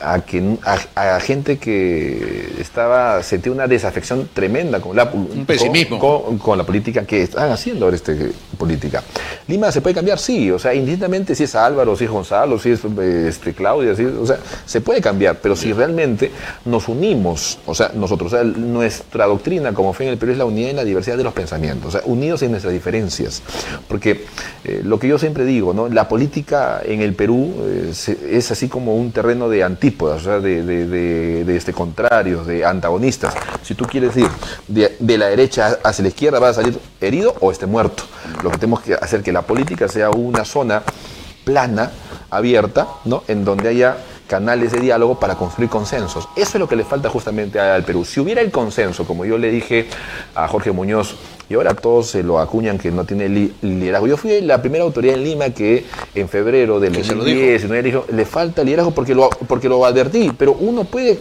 [0.00, 5.98] a, que, a, gente que estaba, sentía una desafección tremenda con la, un pesimismo.
[6.38, 9.02] Con, la política que están haciendo ahora este, política.
[9.48, 12.70] Lima se puede cambiar, sí, o sea, indistintamente si es Álvaro, si es Gonzalo, si
[12.70, 16.30] es este, Claudia, o sea, se puede cambiar, pero si realmente
[16.64, 20.38] nos unimos, o sea, nosotros, o sea, nuestra doctrina como fe en el Perú es
[20.38, 23.42] la unidad y la diversidad de los pensamientos, o sea, unidos en nuestras diferencias,
[23.88, 24.24] porque
[24.64, 25.88] eh, lo que yo siempre digo, ¿no?
[25.88, 27.92] La política en el Perú eh,
[28.30, 33.34] es así como un terreno de antípodas, o sea, de, de, este, contrarios, de antagonistas.
[33.62, 34.28] Si tú quieres ir
[34.68, 38.04] de, la derecha hacia la izquierda, vas a salir herido o esté muerto.
[38.42, 40.82] Lo que tenemos que hacer que la política sea una zona
[41.44, 41.90] plana,
[42.30, 43.22] abierta, ¿no?
[43.28, 46.28] en donde haya canales de diálogo para construir consensos.
[46.36, 48.04] Eso es lo que le falta justamente al Perú.
[48.04, 49.88] Si hubiera el consenso, como yo le dije
[50.34, 51.16] a Jorge Muñoz,
[51.48, 54.06] y ahora todos se lo acuñan que no tiene liderazgo.
[54.06, 58.64] Yo fui la primera autoridad en Lima que en febrero del 2019 dijo, le falta
[58.64, 61.18] liderazgo porque lo, porque lo advertí, pero uno puede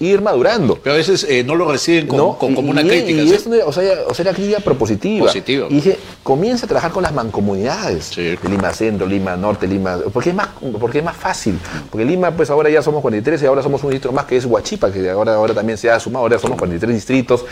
[0.00, 0.78] ir madurando.
[0.82, 3.22] Pero a veces eh, no lo reciben como, una crítica.
[3.22, 5.30] Y o, sea, o sea, era crítica propositiva.
[5.34, 9.98] Y dije, comienza a trabajar con las mancomunidades de Lima Centro, Lima Norte, Lima...
[10.12, 11.58] Porque es, más, porque es más fácil.
[11.90, 14.44] Porque Lima, pues ahora ya somos 43 y ahora somos un distrito más que es
[14.44, 17.44] Huachipa, que ahora, ahora también se ha sumado, ahora somos 43 distritos,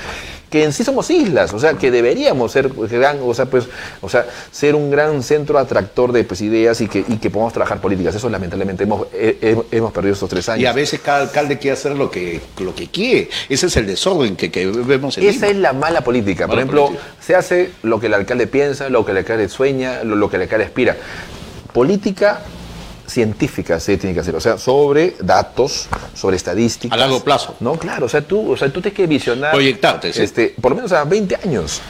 [0.48, 1.52] que en sí somos islas.
[1.52, 3.66] O sea, que deberíamos ser gran, o sea, pues,
[4.00, 7.52] o sea, ser un gran centro atractor de pues, ideas y que, y que podamos
[7.52, 8.14] trabajar políticas.
[8.14, 10.62] Eso lamentablemente hemos, hemos perdido estos tres años.
[10.62, 13.28] Y a veces cada alcalde quiere hacer lo que, lo que quiere.
[13.48, 16.46] Ese es el desorden que, que vemos en Esa es la mala política.
[16.46, 20.16] Por ejemplo, se hace lo que el alcalde piensa, lo que el alcalde sueña, lo,
[20.16, 20.96] lo que el alcalde aspira.
[21.72, 22.42] Política
[23.12, 26.96] científica se tiene que hacer, o sea, sobre datos, sobre estadísticas.
[26.96, 27.56] A largo plazo.
[27.60, 29.52] No, claro, o sea, tú, o sea, tú tienes que visionar.
[29.52, 31.80] Proyectarte, este, por lo menos a 20 años.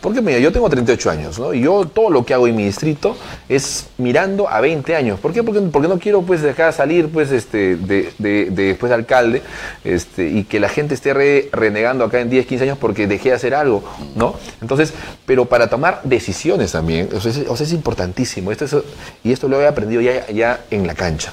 [0.00, 1.52] Porque mira, yo tengo 38 años, ¿no?
[1.54, 3.16] Y yo todo lo que hago en mi distrito
[3.48, 5.20] es mirando a 20 años.
[5.20, 5.42] ¿Por qué?
[5.42, 9.42] Porque, porque no quiero pues dejar salir pues este de, de, después de alcalde
[9.84, 11.12] este, y que la gente esté
[11.52, 13.82] renegando acá en 10, 15 años porque dejé de hacer algo,
[14.14, 14.34] ¿no?
[14.60, 14.92] Entonces,
[15.24, 18.52] pero para tomar decisiones también, o sea, es, es importantísimo.
[18.52, 18.76] Esto es,
[19.24, 21.32] y esto lo he aprendido ya, ya en la cancha,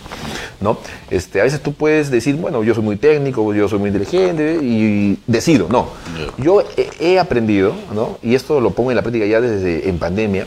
[0.62, 0.77] ¿no?
[1.10, 4.60] Este, a veces tú puedes decir, bueno, yo soy muy técnico, yo soy muy inteligente
[4.62, 5.67] y decido.
[5.69, 5.89] No,
[6.38, 6.63] yo
[6.99, 8.17] he, aprendido, ¿no?
[8.21, 10.46] Y esto lo pongo en la práctica ya desde en pandemia,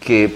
[0.00, 0.34] que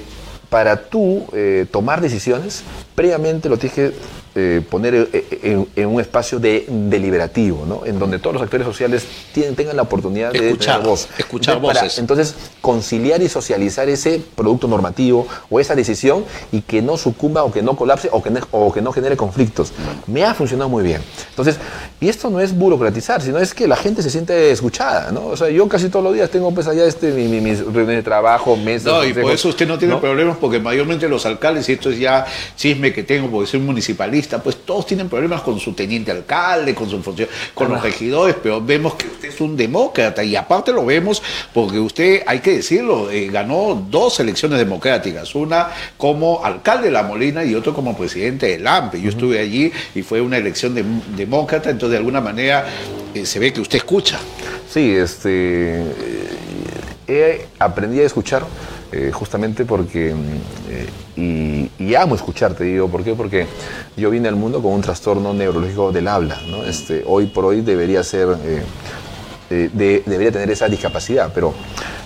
[0.49, 2.62] para tú eh, tomar decisiones,
[2.95, 3.92] previamente lo tienes que
[4.35, 7.85] eh, poner eh, en, un espacio de, deliberativo, ¿no?
[7.85, 11.09] en donde todos los actores sociales tienen, tengan la oportunidad de escuchar voz.
[11.18, 11.99] Escuchar voces.
[11.99, 17.53] entonces, conciliar y socializar ese producto normativo o esa decisión y que no sucumba o
[17.53, 19.73] que no colapse o que no, o que no genere conflictos.
[20.07, 21.03] Me ha funcionado muy bien.
[21.31, 21.59] Entonces,
[22.01, 25.12] y esto no es burocratizar, sino es que la gente se siente escuchada.
[25.12, 25.27] ¿no?
[25.27, 28.57] O sea, yo casi todos los días tengo pues allá este, mis reuniones de trabajo,
[28.57, 28.92] mesas.
[28.92, 31.99] No, y por eso usted no tiene problemas porque mayormente los alcaldes, y esto es
[31.99, 36.74] ya chisme que tengo porque soy municipalista, pues todos tienen problemas con su teniente alcalde,
[36.74, 40.72] con su función, con los regidores, pero vemos que usted es un demócrata y aparte
[40.72, 46.87] lo vemos porque usted, hay que decirlo, eh, ganó dos elecciones democráticas, una como alcalde
[46.87, 49.00] de La Molina y otro como presidente del AMPE.
[49.00, 50.74] Yo estuve allí y fue una elección
[51.16, 52.66] demócrata, entonces de alguna manera
[53.14, 54.18] eh, se ve que usted escucha.
[54.70, 55.82] Sí, este,
[57.06, 58.44] he aprendido a escuchar
[58.92, 63.14] eh, justamente porque, mm, eh, y, amo escucharte, digo, ¿por qué?
[63.14, 63.46] Porque
[63.96, 66.64] yo vine al mundo con un trastorno neurológico del habla, ¿no?
[66.64, 68.62] Este, hoy por hoy debería ser, eh,
[69.72, 71.54] debería tener esa discapacidad, pero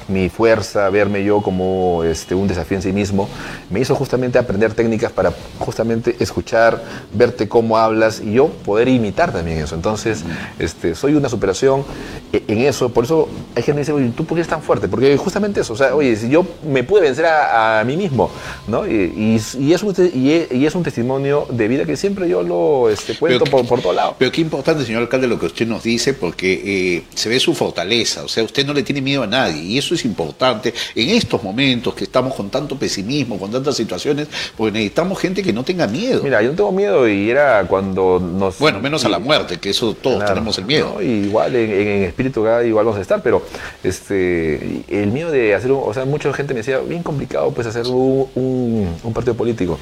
[0.09, 3.29] mi fuerza, verme yo como este, un desafío en sí mismo,
[3.71, 6.83] me hizo justamente aprender técnicas para justamente escuchar,
[7.13, 9.75] verte cómo hablas y yo poder imitar también eso.
[9.75, 10.25] Entonces,
[10.59, 11.85] este, soy una superación
[12.33, 12.91] e, en eso.
[12.91, 14.89] Por eso hay gente que dice, oye, ¿tú por qué eres tan fuerte?
[14.89, 18.31] Porque justamente eso, o sea, oye, si yo me pude vencer a, mí mismo,
[18.67, 18.87] ¿no?
[18.87, 23.17] Y, y, es un, y, es un testimonio de vida que siempre yo lo este,
[23.17, 24.17] cuento por, por todo lado.
[24.19, 27.55] Pero qué importante, señor alcalde, lo que usted nos dice, porque eh, se ve su
[27.55, 31.11] fortaleza, o sea, usted no le tiene miedo a nadie, y eso es importante en
[31.11, 35.65] estos momentos que estamos con tanto pesimismo, con tantas situaciones, porque necesitamos gente que no
[35.65, 36.23] tenga miedo.
[36.23, 38.59] Mira, yo no tengo miedo y era cuando nos...
[38.59, 41.01] Bueno, menos a la muerte, que eso todos tenemos el miedo.
[41.03, 43.43] igual en, espíritu igual vamos a estar, pero
[43.83, 47.67] este el miedo de hacer, un, o sea, mucha gente me decía, bien complicado pues
[47.67, 49.79] hacer un, partido político.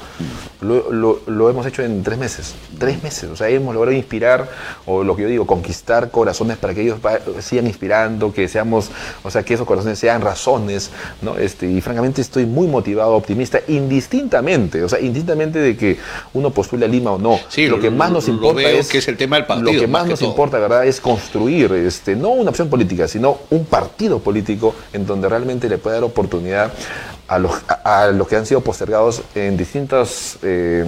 [0.61, 4.49] Lo, lo, hemos hecho en tres meses, tres meses, o sea, hemos logrado inspirar,
[4.87, 6.99] o lo que yo digo, conquistar corazones para que ellos
[7.45, 8.91] sigan inspirando, que seamos,
[9.23, 10.91] o sea, que esos corazones sean razones,
[11.23, 11.37] ¿no?
[11.37, 15.99] Este, y francamente estoy muy motivado, optimista, indistintamente, o sea, indistintamente de que
[16.33, 17.39] uno postule a Lima o no.
[17.49, 19.73] Sí, lo, que más nos importa es, que es el tema del partido.
[19.73, 23.65] Lo que más, nos importa, ¿verdad?, es construir, este, no una opción política, sino un
[23.67, 26.73] partido político en donde realmente le pueda dar oportunidad
[27.27, 27.53] a los,
[27.85, 30.87] a, los que han sido postergados en distintos eh,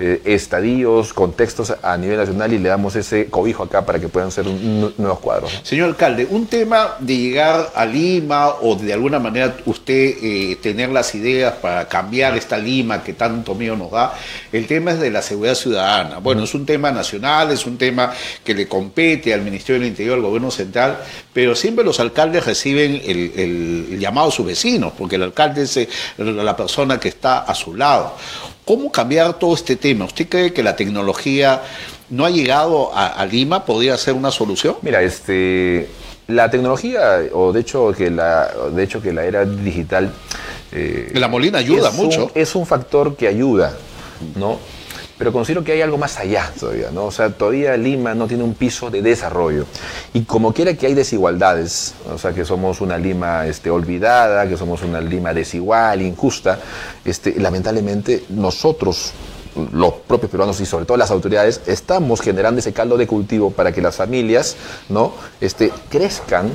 [0.00, 4.30] eh, estadios, contextos a nivel nacional y le damos ese cobijo acá para que puedan
[4.30, 5.60] ser nuevos cuadros.
[5.62, 10.90] Señor alcalde, un tema de llegar a Lima o de alguna manera usted eh, tener
[10.90, 14.14] las ideas para cambiar esta Lima que tanto miedo nos da,
[14.52, 16.18] el tema es de la seguridad ciudadana.
[16.18, 18.12] Bueno, es un tema nacional, es un tema
[18.44, 20.98] que le compete al Ministerio del Interior, al Gobierno Central,
[21.38, 25.68] pero siempre los alcaldes reciben el, el llamado a sus vecinos, porque el alcalde
[26.16, 28.14] la persona que está a su lado.
[28.64, 30.06] ¿Cómo cambiar todo este tema?
[30.06, 31.62] ¿Usted cree que la tecnología
[32.10, 33.64] no ha llegado a, Lima?
[33.64, 34.78] ¿Podría ser una solución?
[34.82, 35.88] Mira, este,
[36.26, 40.12] la tecnología, o de hecho que la, de hecho que la era digital...
[40.72, 42.32] Eh, la Molina ayuda mucho.
[42.34, 43.76] es un factor que ayuda,
[44.34, 44.58] ¿no?
[45.18, 47.06] Pero considero que hay algo más allá todavía, ¿no?
[47.06, 49.66] O sea, todavía Lima no tiene un piso de desarrollo.
[50.14, 54.56] Y como quiera que hay desigualdades, o sea, que somos una Lima este, olvidada, que
[54.56, 56.60] somos una Lima desigual, injusta,
[57.04, 59.12] este, lamentablemente nosotros
[59.72, 63.72] los propios peruanos y sobre todo las autoridades estamos generando ese caldo de cultivo para
[63.72, 64.56] que las familias
[64.88, 66.52] no este, crezcan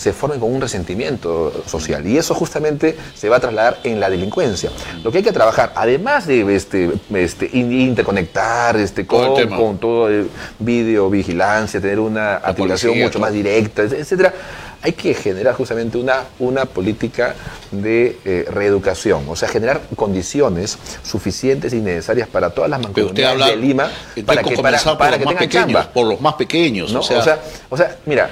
[0.00, 2.06] se formen con un resentimiento social.
[2.06, 4.70] Y eso justamente se va a trasladar en la delincuencia.
[5.04, 10.08] Lo que hay que trabajar, además de este, este, interconectar este, con, todo, con todo
[10.08, 14.32] el videovigilancia, tener una aplicación mucho más directa, etcétera,
[14.80, 17.34] hay que generar justamente una, una política
[17.70, 23.56] de eh, reeducación, o sea, generar condiciones suficientes y necesarias para todas las mancomunidades de
[23.56, 23.90] Lima
[24.24, 25.92] para que, para, que tengan chamba.
[25.92, 26.94] Por los más pequeños.
[26.94, 28.30] O, sea, o sea, mira,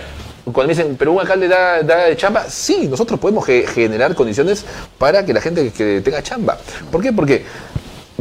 [0.52, 4.64] cuando me dicen, pero un alcalde da, da chamba, sí, nosotros podemos generar condiciones
[4.98, 6.58] para que la gente que tenga chamba.
[6.90, 7.12] ¿Por qué?
[7.12, 7.44] Porque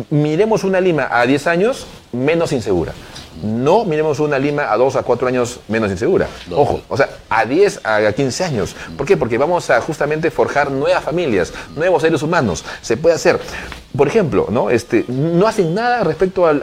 [0.10, 2.94] miremos una Lima a 10 años menos insegura.
[3.44, 6.28] No miremos una Lima a 2 a 4 años menos insegura.
[6.52, 8.76] Ojo, o sea, a 10 a 15 años.
[8.98, 9.16] ¿Por qué?
[9.16, 12.66] Porque vamos a justamente forjar nuevas familias, nuevos seres humanos.
[12.82, 13.40] Se puede hacer
[13.98, 14.70] por ejemplo, ¿no?
[14.70, 16.62] Este, no hacen nada respecto al,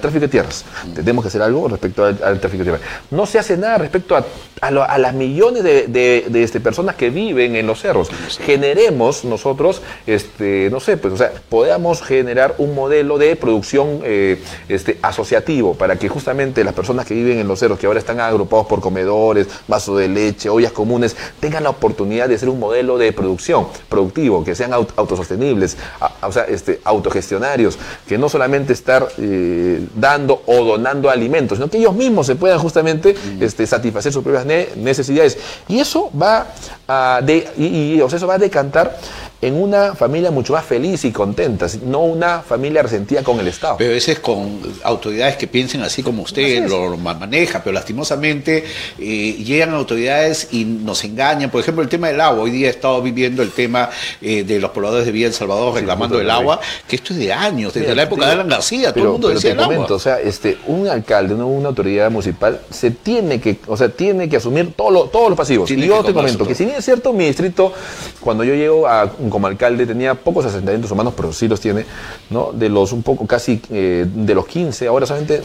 [0.00, 0.64] tráfico de tierras.
[0.94, 2.80] Tenemos que hacer algo respecto al, tráfico de tierras.
[3.10, 4.24] No se hace nada respecto a,
[4.60, 5.86] a, las millones de,
[6.28, 8.08] de, este, personas que viven en los cerros.
[8.40, 14.40] Generemos nosotros, este, no sé, pues, o sea, podamos generar un modelo de producción eh,
[14.68, 18.20] este, asociativo para que justamente las personas que viven en los cerros, que ahora están
[18.20, 22.98] agrupados por comedores, vasos de leche, ollas comunes, tengan la oportunidad de ser un modelo
[22.98, 25.76] de producción productivo, que sean autosostenibles.
[26.22, 31.78] O sea, este, autogestionarios, que no solamente estar eh, dando o donando alimentos, sino que
[31.78, 34.46] ellos mismos se puedan justamente este, satisfacer sus propias
[34.76, 35.38] necesidades.
[35.68, 36.46] Y eso va
[36.88, 38.96] a, de, y, o sea, eso va a decantar
[39.42, 43.74] en una familia mucho más feliz y contenta, no una familia resentida con el Estado.
[43.76, 48.64] Pero ese es con autoridades que piensen así como usted lo maneja, pero lastimosamente
[49.00, 51.50] eh, llegan autoridades y nos engañan.
[51.50, 52.44] Por ejemplo, el tema del agua.
[52.44, 55.74] Hoy día he estado viviendo el tema eh, de los pobladores de Villa El Salvador
[55.74, 59.04] reclamando el agua, que esto es de años, desde la época de Alan García, todo
[59.04, 59.86] el mundo decía el agua.
[59.90, 64.36] O sea, este, un alcalde, una, autoridad municipal, se tiene que, o sea, tiene que
[64.36, 65.68] asumir todo todos los pasivos.
[65.68, 67.72] y yo te comento que si bien es cierto, mi distrito,
[68.20, 71.84] cuando yo llego a como alcalde tenía pocos asentamientos humanos, pero sí los tiene,
[72.30, 72.52] ¿no?
[72.52, 75.42] De los un poco, casi eh, de los 15, ahora solamente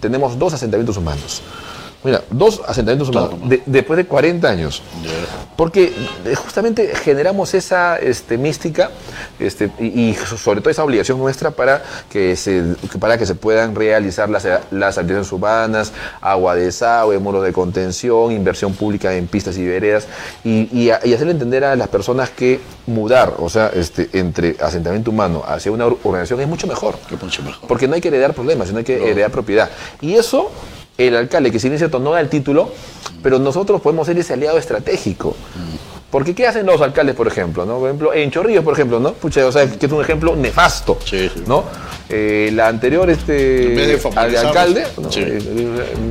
[0.00, 1.42] tenemos dos asentamientos humanos.
[2.06, 4.80] Mira, dos asentamientos humanos de- después de 40 años.
[5.56, 5.92] Porque
[6.24, 8.90] eh, justamente generamos esa este, mística
[9.40, 12.62] este, y, y sobre todo esa obligación nuestra para que se,
[13.00, 18.74] para que se puedan realizar las, las actividades urbanas, agua, desagüe, muros de contención, inversión
[18.74, 20.06] pública en pistas y veredas
[20.44, 24.56] y, y, a- y hacerle entender a las personas que mudar, o sea, este, entre
[24.60, 26.96] asentamiento humano hacia una urbanización es mucho mejor.
[27.08, 27.66] Que mucho mejor.
[27.66, 29.70] Porque no hay que heredar problemas, sino hay que heredar propiedad.
[30.00, 30.50] Y eso,
[30.98, 32.72] el alcalde, que si bien es cierto no da el título,
[33.22, 35.36] pero nosotros podemos ser ese aliado estratégico.
[36.10, 37.66] Porque ¿qué hacen los alcaldes, por ejemplo?
[37.66, 37.78] ¿no?
[37.78, 39.12] Por ejemplo, en Chorrillos, por ejemplo, ¿no?
[39.12, 41.42] Pucha, o sea, que es un ejemplo nefasto, Sí, sí.
[41.46, 41.64] ¿no?
[42.08, 45.10] Eh, la anterior este, al- alcalde, ¿no?
[45.10, 45.20] sí.
[45.20, 45.38] Eh,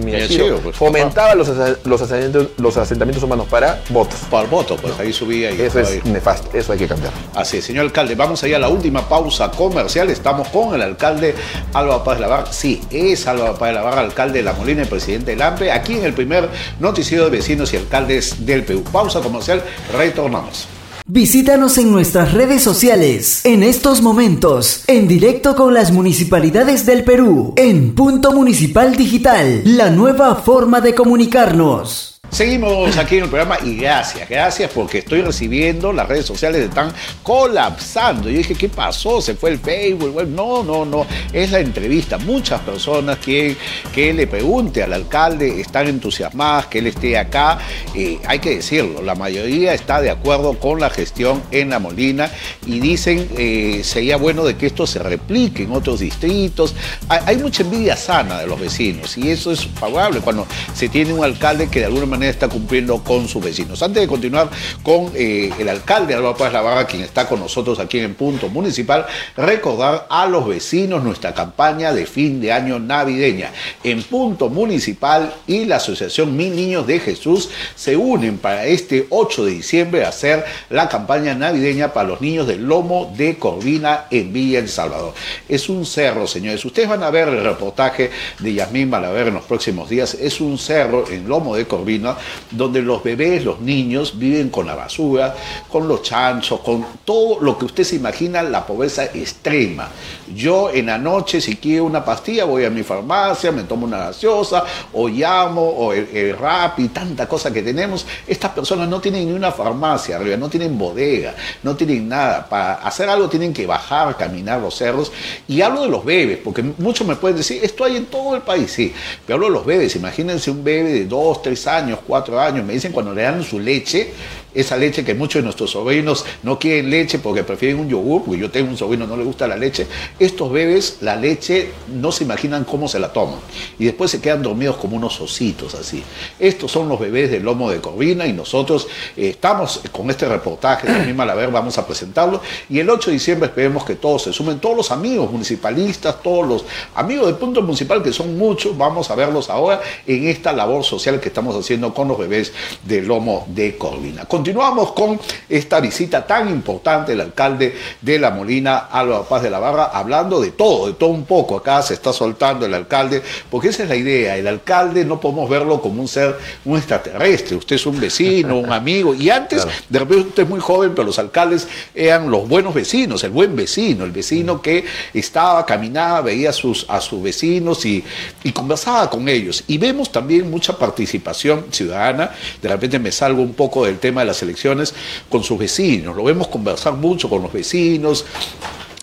[0.07, 1.47] eh, pues, fomentaba los,
[1.85, 4.19] los, asentamientos, los asentamientos humanos para votos.
[4.29, 6.01] Para el voto, pues ahí subía y Eso es ahí.
[6.05, 7.13] nefasto, eso hay que cambiar.
[7.33, 8.15] Así es, señor alcalde.
[8.15, 10.09] Vamos allá a la última pausa comercial.
[10.09, 11.33] Estamos con el alcalde
[11.73, 12.51] Álvaro Paz de la Barra.
[12.51, 15.71] Sí, es Álvaro Paz de la Barra, alcalde de La Molina y presidente del AMPE,
[15.71, 16.49] aquí en el primer
[16.81, 18.83] noticiero de vecinos y alcaldes del Perú.
[18.91, 19.61] Pausa comercial,
[19.93, 20.67] retornamos.
[21.07, 23.41] Visítanos en nuestras redes sociales.
[23.45, 29.91] En estos momentos, en directo con las municipalidades del Perú, en Punto Municipal Digital, la
[29.91, 32.14] nueva forma de comunicarnos.
[32.35, 36.91] Seguimos aquí en el programa y gracias, gracias porque estoy recibiendo, las redes sociales están
[37.23, 38.29] colapsando.
[38.29, 39.21] Yo dije, ¿qué pasó?
[39.21, 40.21] ¿Se fue el Facebook?
[40.27, 42.17] No, no, no, es la entrevista.
[42.17, 43.55] Muchas personas quieren
[43.93, 47.57] que le pregunte al alcalde, están entusiasmadas que él esté acá.
[47.95, 52.29] Eh, hay que decirlo, la mayoría está de acuerdo con la gestión en La Molina
[52.65, 56.75] y dicen, eh, sería bueno de que esto se replique en otros distritos.
[57.07, 61.13] Hay, hay mucha envidia sana de los vecinos y eso es favorable cuando se tiene
[61.13, 63.81] un alcalde que de alguna manera está cumpliendo con sus vecinos.
[63.81, 64.49] Antes de continuar
[64.83, 69.05] con eh, el alcalde Álvaro Paz Lavarra, quien está con nosotros aquí en punto municipal,
[69.35, 73.51] recordar a los vecinos nuestra campaña de fin de año navideña.
[73.83, 79.45] En punto municipal y la Asociación Mil Niños de Jesús se unen para este 8
[79.45, 84.31] de diciembre a hacer la campaña navideña para los niños del Lomo de Corvina en
[84.31, 85.13] Villa El Salvador.
[85.49, 86.63] Es un cerro, señores.
[86.63, 90.13] Ustedes van a ver el reportaje de Yasmín Malaver en los próximos días.
[90.15, 92.04] Es un cerro en Lomo de Corvina
[92.51, 95.35] donde los bebés, los niños viven con la basura,
[95.71, 99.89] con los chanchos, con todo lo que usted se imagina, la pobreza extrema.
[100.35, 103.97] Yo en la noche, si quiero una pastilla, voy a mi farmacia, me tomo una
[103.97, 108.05] gaseosa, o llamo, o el, el rap y tanta cosa que tenemos.
[108.27, 112.47] Estas personas no tienen ni una farmacia no tienen bodega, no tienen nada.
[112.47, 115.11] Para hacer algo tienen que bajar, caminar los cerros.
[115.47, 118.41] Y hablo de los bebés, porque muchos me pueden decir, esto hay en todo el
[118.41, 118.93] país, sí.
[119.25, 122.73] Pero hablo de los bebés, imagínense un bebé de dos, tres años, cuatro años, me
[122.73, 124.13] dicen cuando le dan su leche,
[124.55, 128.39] esa leche que muchos de nuestros sobrinos no quieren leche porque prefieren un yogur, porque
[128.39, 129.87] yo tengo un sobrino no le gusta la leche.
[130.17, 133.39] Estos bebés, la leche, no se imaginan cómo se la toman.
[133.77, 136.03] Y después se quedan dormidos como unos ositos así.
[136.39, 138.87] Estos son los bebés del lomo de Corvina y nosotros
[139.17, 142.41] eh, estamos con este reportaje de misma Malaver, vamos a presentarlo.
[142.69, 146.47] Y el 8 de diciembre esperemos que todos se sumen, todos los amigos municipalistas, todos
[146.47, 150.83] los amigos del punto municipal, que son muchos, vamos a verlos ahora en esta labor
[150.83, 152.53] social que estamos haciendo con los bebés
[152.83, 154.25] del lomo de Corvina.
[154.45, 155.19] Continuamos con
[155.49, 160.39] esta visita tan importante del alcalde de La Molina, Álvaro Paz de la Barra, hablando
[160.39, 161.57] de todo, de todo un poco.
[161.57, 164.37] Acá se está soltando el alcalde, porque esa es la idea.
[164.37, 167.55] El alcalde no podemos verlo como un ser, un extraterrestre.
[167.57, 169.15] Usted es un vecino, un amigo.
[169.15, 169.79] Y antes, Claro.
[169.89, 173.55] de repente usted es muy joven, pero los alcaldes eran los buenos vecinos, el buen
[173.55, 174.85] vecino, el vecino que
[175.15, 178.03] estaba, caminaba, veía a sus, a sus vecinos y,
[178.43, 179.63] y conversaba con ellos.
[179.65, 182.29] Y vemos también mucha participación ciudadana.
[182.61, 184.93] De repente me salgo un poco del tema de elecciones
[185.29, 186.15] con sus vecinos.
[186.15, 188.25] Lo vemos conversar mucho con los vecinos.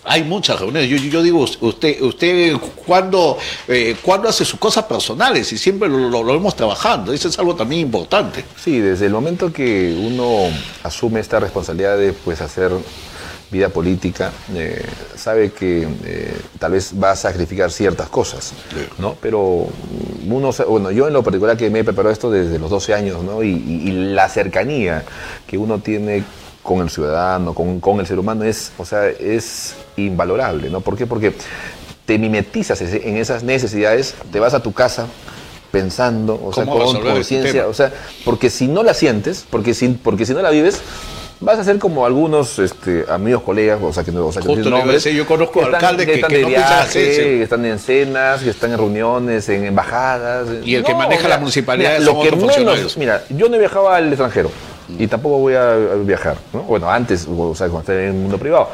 [0.05, 0.89] Hay muchas reuniones.
[1.09, 3.37] Yo, digo, usted, usted ¿cuándo,
[3.69, 5.49] eh, ¿cuándo hace sus cosas personales?
[5.53, 7.13] Y siempre lo, lo- lo vemos trabajando.
[7.13, 8.43] Eso es algo también importante.
[8.61, 10.49] Sí, desde el momento que uno
[10.83, 12.71] asume esta responsabilidad de pues, hacer
[13.53, 14.83] vida política, eh,
[15.15, 18.51] sabe que eh, tal vez va a sacrificar ciertas cosas,
[18.97, 19.15] ¿no?
[19.21, 19.67] Pero
[20.27, 23.23] uno, bueno, yo en lo particular que me he preparado esto desde los 12 años,
[23.23, 23.41] ¿no?
[23.43, 25.05] Y, y- y la cercanía
[25.47, 26.25] que uno tiene
[26.61, 30.81] con el ciudadano, con, con el ser humano, es, o sea, es invalorable, ¿no?
[30.81, 31.05] ¿Por qué?
[31.07, 31.33] Porque
[32.05, 35.07] te mimetizas en esas necesidades, te vas a tu casa
[35.71, 37.91] pensando, o sea, ¿Cómo con conciencia, o sea,
[38.25, 40.81] porque si no la sientes, porque si, porque si no la vives,
[41.43, 44.47] vas a ser como algunos este, amigos, colegas, o sea, que no, o sea, que
[44.47, 48.41] Justo nombres, decir, yo conozco alcaldes que- están que no viaje, que están en cenas,
[48.41, 50.47] que están en reuniones, en embajadas.
[50.63, 53.55] Y el que maneja la municipalidad mira, son lo que otros menos, mira, yo no
[53.55, 54.49] he viajado al extranjero
[54.97, 56.61] y tampoco voy a, a viajar, ¿no?
[56.63, 58.69] Bueno, antes, o sea, cuando estaba en el mundo privado.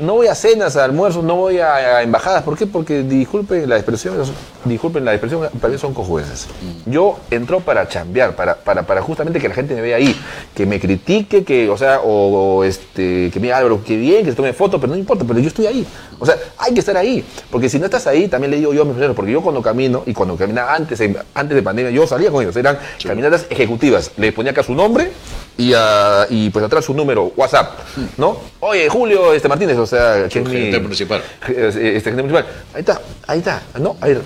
[0.00, 2.42] No voy a cenas, a almuerzos, no voy a, a embajadas.
[2.42, 2.66] ¿Por qué?
[2.66, 4.16] Porque disculpen la expresión,
[4.64, 6.48] disculpen la expresión, para mí son cojueces.
[6.86, 10.14] Yo entro para chambear, para, para, para justamente que la gente me vea ahí,
[10.54, 14.24] que me critique, que, o sea, o, o, este, que me diga Álvaro, qué bien,
[14.24, 15.86] que se tome foto, pero no importa, pero yo estoy ahí.
[16.18, 17.24] O sea, hay que estar ahí.
[17.50, 19.62] Porque si no estás ahí, también le digo yo a mis profesores, porque yo cuando
[19.62, 21.00] camino, y cuando caminaba antes,
[21.34, 24.12] antes de pandemia, yo salía con ellos, eran caminatas ejecutivas.
[24.16, 25.10] Les ponía acá su nombre
[25.56, 27.78] y, ah, y pues atrás su número, WhatsApp,
[28.16, 28.38] ¿no?
[28.60, 31.22] Oye, Julio este Martínez, o sea, que es mi- municipal.
[31.46, 32.46] Este gerente municipal.
[32.74, 33.96] Ahí está, ahí está, ¿no?
[34.00, 34.18] Ahí,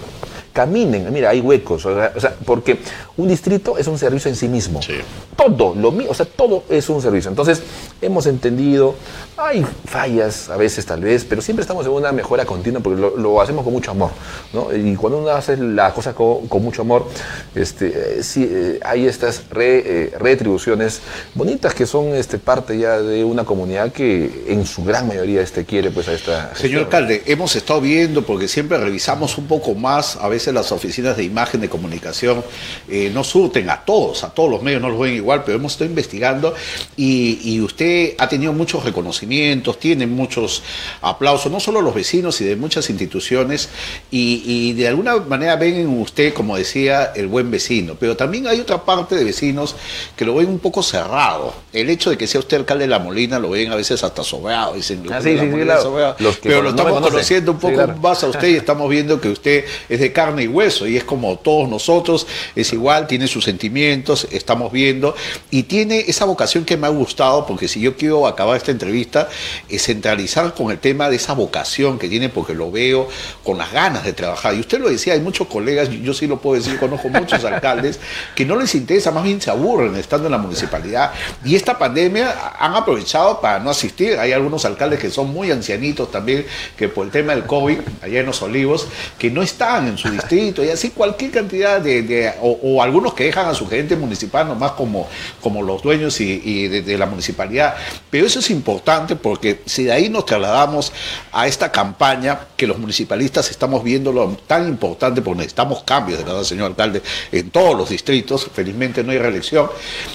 [0.53, 2.79] caminen, mira, hay huecos, o sea, porque
[3.17, 4.83] un distrito es un servicio en sí mismo.
[4.83, 4.95] Sí.
[5.37, 7.31] Todo, lo mío, o sea, todo es un servicio.
[7.31, 7.63] Entonces,
[8.03, 8.95] hemos entendido,
[9.37, 13.17] hay fallas a veces tal vez, pero siempre estamos en una mejora continua porque lo,
[13.17, 14.11] lo hacemos con mucho amor,
[14.53, 14.75] ¿no?
[14.75, 17.07] Y cuando uno hace las cosas con, con mucho amor,
[17.55, 21.01] este, eh, sí, eh, hay estas re- eh, retribuciones
[21.35, 25.65] bonitas que son este, parte ya de una comunidad que en su gran mayoría este,
[25.65, 26.55] quiere pues a esta...
[26.55, 31.17] Señor alcalde, hemos estado viendo, porque siempre revisamos un poco más, a veces las oficinas
[31.17, 32.45] de imagen, de comunicación,
[32.89, 35.73] eh, no surten a todos, a todos los medios no los ven igual, pero hemos
[35.73, 36.55] estado investigando
[36.97, 40.63] y, y usted ha tenido muchos reconocimientos, tiene muchos
[41.03, 43.69] aplausos, no solo los vecinos y de muchas instituciones,
[44.11, 48.47] y, y de alguna manera ven en usted, como decía, el buen vecino, pero también
[48.47, 49.77] hay otra parte de vecinos
[50.17, 51.55] que lo ven un poco cerrado.
[51.73, 54.23] El hecho de que sea usted alcalde de La Molina lo ven a veces hasta
[54.25, 55.83] sobrado, dicen, Ah, "La sí, sí, sí, Molina claro.
[55.83, 56.17] sobrado".
[56.19, 57.97] Los que pero no lo me estamos conociendo un poco claro.
[57.97, 61.03] más a usted y estamos viendo que usted es de carne y hueso y es
[61.03, 65.17] como todos nosotros, es igual, tiene sus sentimientos, estamos viendo
[65.51, 69.29] y tiene esa vocación que me ha gustado porque si yo quiero acabar esta entrevista
[69.69, 73.09] es centralizar con el tema de esa vocación que tiene porque lo veo
[73.43, 74.55] con las ganas de trabajar.
[74.55, 77.99] Y usted lo decía, hay muchos colegas, yo sí lo puedo decir, conozco muchos alcaldes
[78.37, 81.13] que no les interesa, más bien se aburren estando en la municipalidad.
[81.45, 86.11] Y esta pandemia han aprovechado para no asistir, hay algunos alcaldes que son muy ancianitos
[86.11, 88.87] también que por el tema del COVID, allá en los olivos,
[89.19, 93.15] que no están en su distrito y así cualquier cantidad de, de- o, o algunos
[93.15, 95.09] que dejan a su gerente municipal nomás como,
[95.41, 97.75] como los dueños y, y de, de la municipalidad.
[98.11, 100.93] Pero eso es importante porque si de ahí nos trasladamos
[101.33, 106.25] a esta campaña que los municipalistas estamos viendo lo tan importante porque necesitamos cambios, de
[106.25, 107.03] verdad, señor alcalde,
[107.33, 109.69] en todos los distritos, felizmente no hay reelección.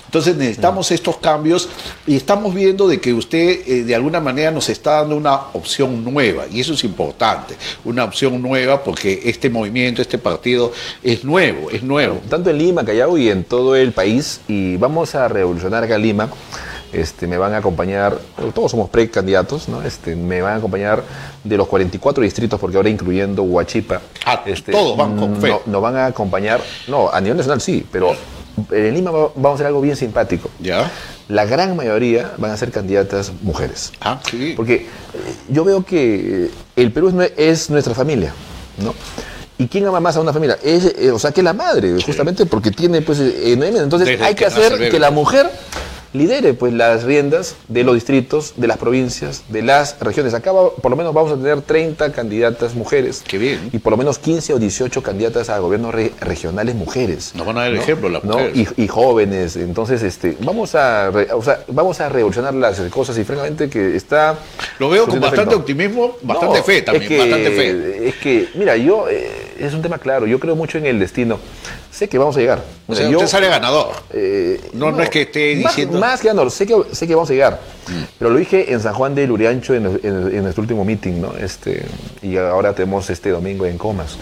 [0.06, 1.68] Entonces necesitamos estos cambios
[2.08, 6.04] y estamos viendo de que usted eh, de alguna manera nos está dando una opción
[6.04, 10.72] nueva y eso es importante, una opción nueva porque este movimiento, este partido
[11.04, 12.20] es nuevo, es nuevo.
[12.30, 14.42] tanto en Lima, Callao y en todo el país.
[14.48, 16.30] Y vamos a revolucionar acá Lima.
[16.94, 18.18] Este, me van a acompañar,
[18.54, 19.82] todos somos precandidatos, ¿no?
[19.82, 21.04] Este, me van a acompañar
[21.44, 24.00] de los 44 distritos, porque ahora incluyendo Huachipa.
[24.26, 25.50] Ah, este, todos van con fe.
[25.50, 28.16] No, nos van a acompañar, no, a nivel nacional sí, pero
[28.72, 30.50] en Lima va- vamos a hacer algo bien simpático.
[30.62, 30.90] ¿Ya?
[31.28, 33.92] La gran mayoría van a ser candidatas mujeres.
[34.00, 34.54] Ah, sí.
[34.56, 34.86] Porque eh,
[35.50, 38.32] yo veo que el Perú es nuestra familia,
[38.82, 38.94] ¿no?
[39.58, 40.58] ¿Y quién ama más a una familia?
[40.62, 44.24] Es, eh, o sea, que la madre, justamente porque tiene, pues, eh, enorme- Entonces Desde
[44.26, 45.50] hay que hacer que la mujer
[46.16, 50.34] lidere, pues, las riendas de los distritos, de las provincias, de las regiones.
[50.34, 53.24] Acá va- por lo menos vamos a tener 30 candidatas mujeres.
[53.28, 53.70] Qué bien.
[53.74, 57.34] Y por lo menos 15 o 18 candidatas a gobiernos re- regionales mujeres.
[57.36, 58.34] Nos van a dar el ejemplo las ¿no?
[58.40, 58.70] mujeres.
[58.78, 59.56] Y, y jóvenes.
[59.56, 63.96] Entonces, este, vamos a, re- o sea, vamos a revolucionar las cosas y francamente que
[63.96, 64.38] está.
[64.80, 65.58] Lo veo con bastante efecto.
[65.60, 68.08] optimismo, bastante No, fe también, es que- bastante fe.
[68.10, 71.40] Es que, mira, yo, eh, es un tema claro, yo creo mucho en el destino.
[71.92, 72.64] Sé que vamos a llegar.
[72.88, 73.88] O sea, yo, usted sale ganador.
[74.12, 76.02] eh, No, no es que esté más- diciendo- Mm.
[76.02, 77.60] Más, que ganador, sé que, sé que vamos a llegar.
[78.20, 81.34] Pero lo dije en San Juan de Luriancho en, en- en nuestro último meeting, ¿no?
[81.38, 81.86] Este,
[82.22, 84.18] y ahora tenemos este domingo en Comas.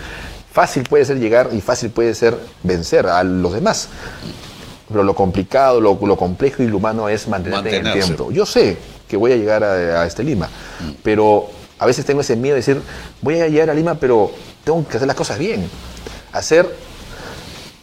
[0.52, 3.90] Fácil puede ser llegar y fácil puede ser vencer a los demás.
[4.88, 8.14] Pero lo complicado, lo, lo complejo y lo humano es mantenerte en el Mantenerse.
[8.14, 8.32] tiempo.
[8.32, 8.78] Yo sé
[9.08, 10.48] que voy a llegar a, a este Lima,
[11.02, 11.50] pero
[11.84, 12.82] a veces tengo ese miedo de decir,
[13.22, 14.32] voy a llegar a Lima, pero
[14.64, 15.70] tengo que hacer las cosas bien.
[16.32, 16.74] Hacer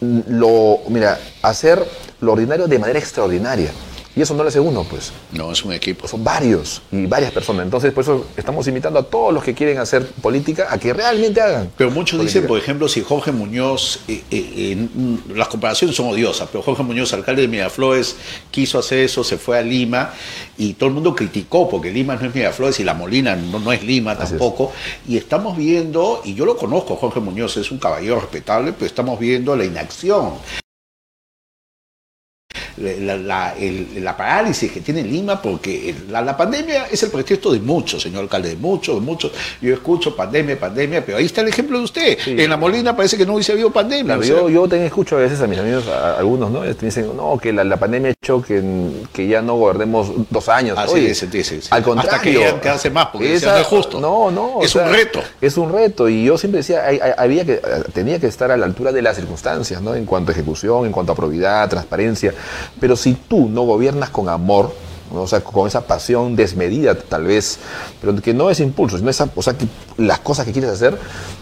[0.01, 1.86] lo, mira, hacer
[2.22, 3.70] lo ordinario de manera extraordinaria.
[4.17, 5.13] Y eso no lo hace uno, pues.
[5.33, 6.09] No, es un equipo.
[6.09, 7.65] Son varios y varias personas.
[7.65, 11.41] Entonces, por eso estamos invitando a todos los que quieren hacer política a que realmente
[11.41, 11.71] hagan.
[11.77, 12.41] Pero muchos política.
[12.41, 14.89] dicen, por ejemplo, si Jorge Muñoz, eh, eh,
[15.35, 18.17] las comparaciones son odiosas, pero Jorge Muñoz, alcalde de Miraflores,
[18.51, 20.13] quiso hacer eso, se fue a Lima
[20.59, 23.73] y todo el mundo criticó porque Lima no es Miraflores y La Molina no, no
[23.73, 24.29] es Lima Así es.
[24.31, 24.73] tampoco.
[25.07, 29.21] Y estamos viendo, y yo lo conozco, Jorge Muñoz es un caballero respetable, pero estamos
[29.21, 30.33] viendo la inacción
[32.79, 37.53] la, la- el- la parálisis que tiene Lima, porque la, la pandemia es el pretexto
[37.53, 39.33] de muchos, señor alcalde, de muchos, de muchos.
[39.61, 42.18] Yo escucho pandemia, pandemia, pero ahí está el ejemplo de usted.
[42.23, 42.37] Sí.
[42.39, 44.16] En La Molina parece que no hubiese habido pandemia.
[44.16, 46.64] Claro, o sea, yo, yo también escucho a veces a mis amigos, a- algunos, ¿no?
[46.64, 48.62] Este, dicen, no, que la, pandemia ha hecho que,
[49.12, 50.79] que ya no gobernemos dos años.
[50.79, 51.61] Así Oye, es, sí, sí.
[51.71, 52.11] Al contrario.
[52.12, 52.23] Hasta
[52.55, 54.01] que quedarse más, porque decían, no es justo.
[54.01, 54.45] No, no.
[54.57, 55.21] o Es un reto.
[55.41, 56.09] Es un reto.
[56.09, 57.61] Y yo siempre decía, hay- hay- había que,
[57.93, 59.95] tenía que estar a la altura de las circunstancias, ¿no?
[59.95, 62.33] En cuanto a ejecución, en cuanto a probidad, transparencia.
[62.79, 64.75] Pero si tú no gobiernas con amor,
[65.13, 67.59] o sea, con esa pasión desmedida tal vez,
[68.01, 70.97] pero que no es impulso, sino esa, o sea, que las cosas que quieres hacer,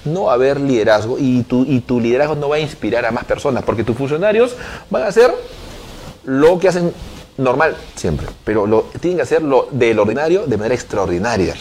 [0.04, 3.10] no va a haber liderazgo y tu, y tu liderazgo no va a inspirar a
[3.10, 4.56] más personas, porque tus funcionarios
[4.90, 5.34] van a hacer
[6.24, 6.92] lo que hacen
[7.38, 11.54] normal siempre, pero lo, tienen que hacerlo del ordinario de manera extraordinaria.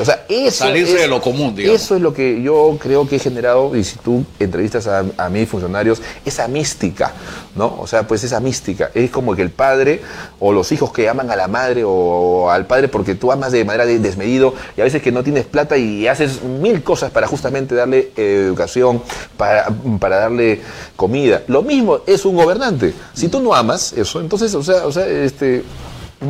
[0.00, 1.80] O sea, eso Salirse es- de lo común, digamos.
[1.80, 5.28] Eso es lo que yo creo que he generado, y si tú entrevistas a, a
[5.28, 7.12] mis funcionarios, esa mística,
[7.54, 7.76] ¿no?
[7.78, 8.90] O sea, pues esa mística.
[8.94, 10.00] Es como que el padre
[10.40, 13.64] o los hijos que aman a la madre o al padre porque tú amas de
[13.64, 17.26] manera de- desmedido y a veces que no tienes plata y haces mil cosas para
[17.26, 19.02] justamente darle eh, educación,
[19.36, 19.68] para,
[20.00, 20.60] para darle
[20.96, 21.42] comida.
[21.48, 22.94] Lo mismo es un gobernante.
[23.12, 25.64] Si tú no amas eso, entonces, o sea, o sea este,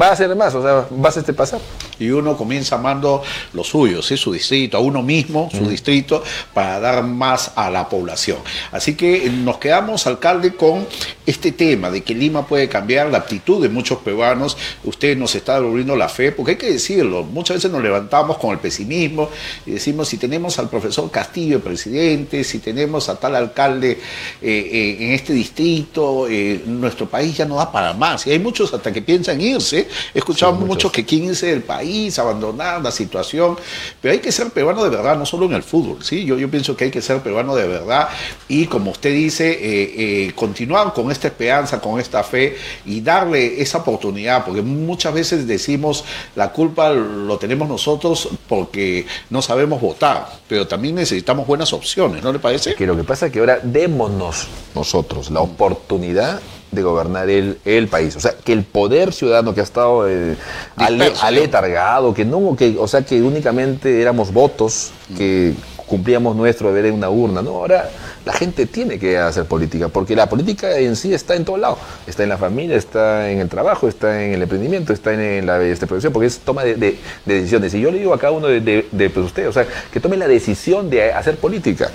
[0.01, 1.61] va a ser más, o sea, vas a este pasar.
[1.99, 3.23] Y uno comienza amando
[3.53, 4.17] lo suyo, ¿sí?
[4.17, 6.23] su distrito, a uno mismo, su distrito,
[6.55, 8.39] para dar más a la población.
[8.71, 10.87] Así que nos quedamos, alcalde, con
[11.27, 14.57] este tema de que Lima puede cambiar la actitud de muchos peruanos.
[14.85, 18.51] Usted nos está devolviendo la fe, porque hay que decirlo, muchas veces nos levantamos con
[18.53, 19.29] el pesimismo
[19.67, 23.99] y decimos, si tenemos al profesor Castillo de presidente, si tenemos a tal alcalde eh,
[24.43, 28.27] eh, en este distrito, eh, nuestro país ya no da para más.
[28.27, 29.89] Y hay muchos hasta que piensan irse.
[30.15, 30.69] He escuchado muchos.
[30.69, 31.82] muchos que quieren irse del país,
[32.19, 33.57] abandonar la situación,
[34.01, 36.25] pero hay que ser peruano de verdad, no solo en el fútbol, ¿sí?
[36.25, 38.09] Yo, pienso que hay que ser peruano de verdad
[38.49, 43.61] y como usted dice, eh, eh, continuar con esta esperanza, con esta fe y darle
[43.61, 46.05] esa oportunidad, porque muchas veces decimos
[46.37, 52.33] la culpa lo tenemos nosotros porque no sabemos votar, pero también necesitamos buenas opciones, ¿no
[52.33, 52.75] le parece?
[52.75, 56.41] Que lo que pasa es que ahora démonos nosotros la oportunidad
[56.73, 58.17] de gobernar el, el país.
[58.17, 60.37] O sea, que el poder ciudadano que ha estado eh,
[60.77, 65.55] ale- aletargado, que no, que, o sea, que únicamente éramos votos, que
[65.87, 67.51] cumplíamos nuestro deber en una urna, ¿no?
[67.51, 67.91] Ahora
[68.25, 71.77] la gente tiene que hacer política, porque la política en sí está en todo lado.
[72.07, 75.63] Está en la familia, está en el trabajo, está en el emprendimiento, está en la
[75.63, 77.75] este, producción, porque es toma de, de- de decisiones.
[77.75, 80.19] Y yo le digo a cada uno de, de, pues, ustedes, o sea, que tomen
[80.21, 81.91] la decisión de hacer política.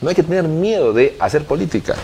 [0.00, 1.96] No hay que tener miedo de hacer política.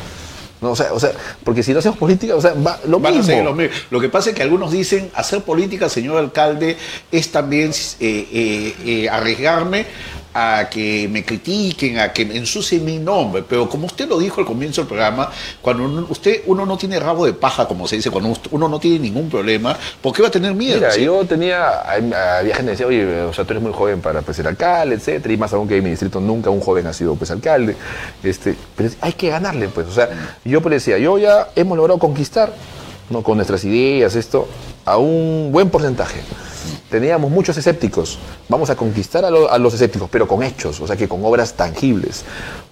[0.60, 1.12] No, o, sea, o sea,
[1.44, 3.26] porque si no hacemos política, o sea, va lo Van a mismo.
[3.26, 3.74] seguir lo mismo.
[3.90, 6.76] Lo que pasa es que algunos dicen, hacer política, señor alcalde,
[7.12, 9.86] es también eh, eh, eh, arriesgarme
[10.34, 13.42] a que me critiquen, a que ensucien mi nombre.
[13.48, 16.98] Pero como usted lo dijo al comienzo del programa, cuando uno, usted, uno no tiene
[17.00, 20.28] rabo de paja, como se dice, cuando uno no tiene ningún problema, ¿por qué va
[20.28, 20.76] a tener miedo?
[20.76, 21.04] Mira, sí?
[21.04, 24.36] yo tenía, había gente que decía, oye, o sea, tú eres muy joven para pues,
[24.36, 27.14] ser alcalde, etcétera, y más aún que en mi distrito nunca un joven ha sido
[27.14, 27.76] pues alcalde,
[28.22, 30.08] este, pero hay que ganarle, pues, o sea,
[30.44, 32.52] yo pues decía, yo ya hemos logrado conquistar,
[33.10, 33.22] ¿no?
[33.22, 34.48] con nuestras ideas, esto,
[34.84, 36.20] a un buen porcentaje.
[36.90, 38.18] Teníamos muchos escépticos.
[38.48, 41.24] Vamos a conquistar a, lo- a los escépticos, pero con hechos, o sea que con
[41.24, 42.24] obras tangibles.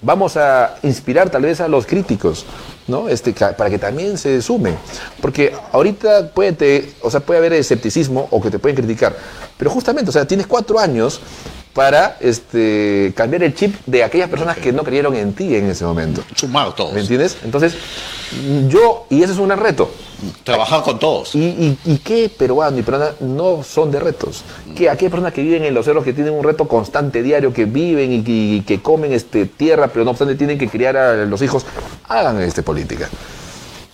[0.03, 2.45] Vamos a inspirar tal vez a los críticos,
[2.89, 3.09] ¿no?
[3.09, 4.77] Este, para que también se sumen.
[5.21, 9.15] Porque ahorita puede, te- o sea, puede haber escepticismo o que te pueden criticar.
[9.59, 11.21] Pero justamente, o sea, tienes cuatro años
[11.77, 15.85] para este, cambiar el chip de aquellas personas que no creyeron en ti en ese
[15.85, 16.23] momento.
[16.35, 16.95] Sumar todos.
[16.95, 17.37] ¿Me entiendes?
[17.45, 17.75] Entonces,
[18.69, 19.91] yo, y ese es un reto.
[20.43, 21.35] Trabajar con todos.
[21.35, 24.43] ¿Y, y, y qué peruano y peruana no son de retos?
[24.75, 27.67] ¿Qué, aquellas personas que viven en los cerros, que tienen un reto constante diario, que
[27.67, 31.27] viven y, que- y que comen este, tierra, pero no obstante tienen que criar a
[31.27, 31.67] los hijos,
[32.09, 33.11] hagan este, política.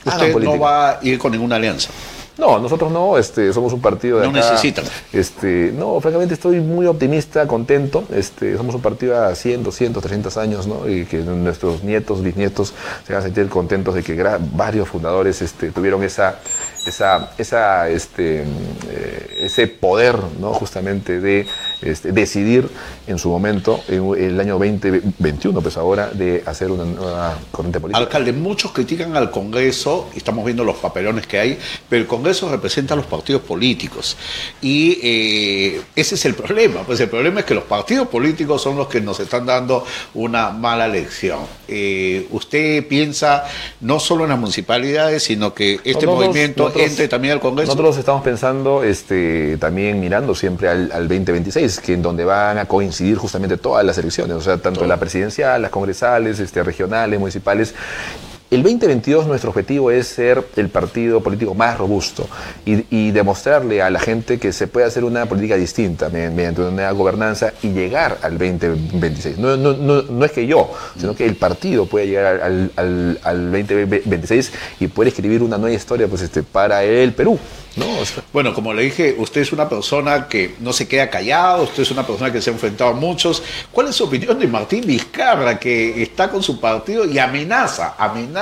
[0.05, 0.57] Hagan Usted política.
[0.57, 1.91] no va a ir con ninguna alianza.
[2.39, 4.51] No, nosotros no, este, somos un partido de No acá.
[4.51, 4.85] necesitan.
[5.13, 8.05] Este, no, francamente estoy muy optimista, contento.
[8.15, 10.89] Este, somos un partido a 100, 200, 300 años, ¿no?
[10.89, 12.73] Y que nuestros nietos, bisnietos
[13.07, 14.23] se van a sentir contentos de que
[14.55, 16.39] varios fundadores este, tuvieron esa,
[16.87, 20.53] esa, esa, este, eh, ese poder, ¿no?
[20.55, 21.47] Justamente de
[21.83, 22.69] este, decidir
[23.07, 28.03] en su momento, en el año 2021, pues ahora, de hacer una nueva corriente política.
[28.03, 31.59] Alcalde, muchos critican al Congreso, y estamos viendo los papelones que hay,
[31.93, 34.17] pero el Congreso representa a los partidos políticos.
[34.63, 36.85] Y eh, ese es el problema.
[36.87, 39.85] Pues el problema es que los partidos políticos son los que nos están dando
[40.15, 41.41] una mala lección.
[41.69, 43.45] Eh, ¿Usted piensa
[43.83, 47.73] no solo en las municipalidades, sino que este Nosotros- movimiento nosotros- entre también al Congreso?
[47.73, 52.65] Nosotros estamos pensando este, también mirando siempre al, al 2026, que en donde van a
[52.65, 57.75] coincidir justamente todas las elecciones, o sea, tanto la presidencial, las congresales, este, regionales, municipales.
[58.53, 62.29] El 2022 nuestro objetivo es ser el partido político más robusto
[62.67, 67.53] y, demostrarle a la gente que se puede hacer una política distinta mediante una gobernanza
[67.63, 69.39] y llegar al 2026.
[69.39, 73.53] No, no, no, es que yo, sino que el partido puede llegar al, al, al
[73.53, 77.39] 2026 y puede escribir una nueva historia pues, este, para el Perú.
[77.75, 77.87] No,
[78.35, 81.91] Bueno, como le dije, usted es una persona que no se queda callado, usted es
[81.91, 83.43] una persona que se ha enfrentado a muchos.
[83.71, 88.42] ¿Cuál es su opinión de Martín Vizcarra, que está con su partido y amenaza, amenaza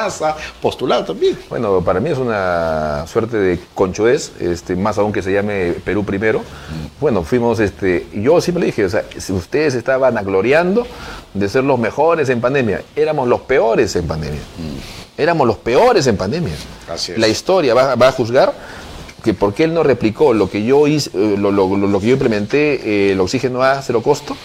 [0.61, 1.39] postular también?
[1.49, 6.05] Bueno, para mí es una suerte de conchoez, este, más aún que se llame Perú
[6.05, 6.43] primero.
[7.01, 10.87] Bueno, fuimos, este, yo siempre le dije, o sea, si ustedes estaban agloriando
[11.35, 14.41] de ser los mejores en pandemia, éramos los peores en pandemia.
[14.41, 15.21] Mm.
[15.21, 16.55] Éramos los peores en pandemia.
[17.17, 18.55] La historia va, va a juzgar
[19.23, 22.13] que por qué él no replicó lo que yo hice, eh, lo, lo, que yo
[22.13, 24.37] implementé, eh, el oxígeno a cero costo,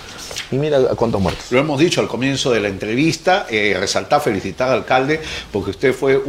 [0.52, 1.52] y mira cuántos muertos.
[1.52, 5.22] Lo hemos dicho al comienzo de la entrevista, eh, resaltar, felicitar al alcalde,
[5.52, 6.22] porque usted fue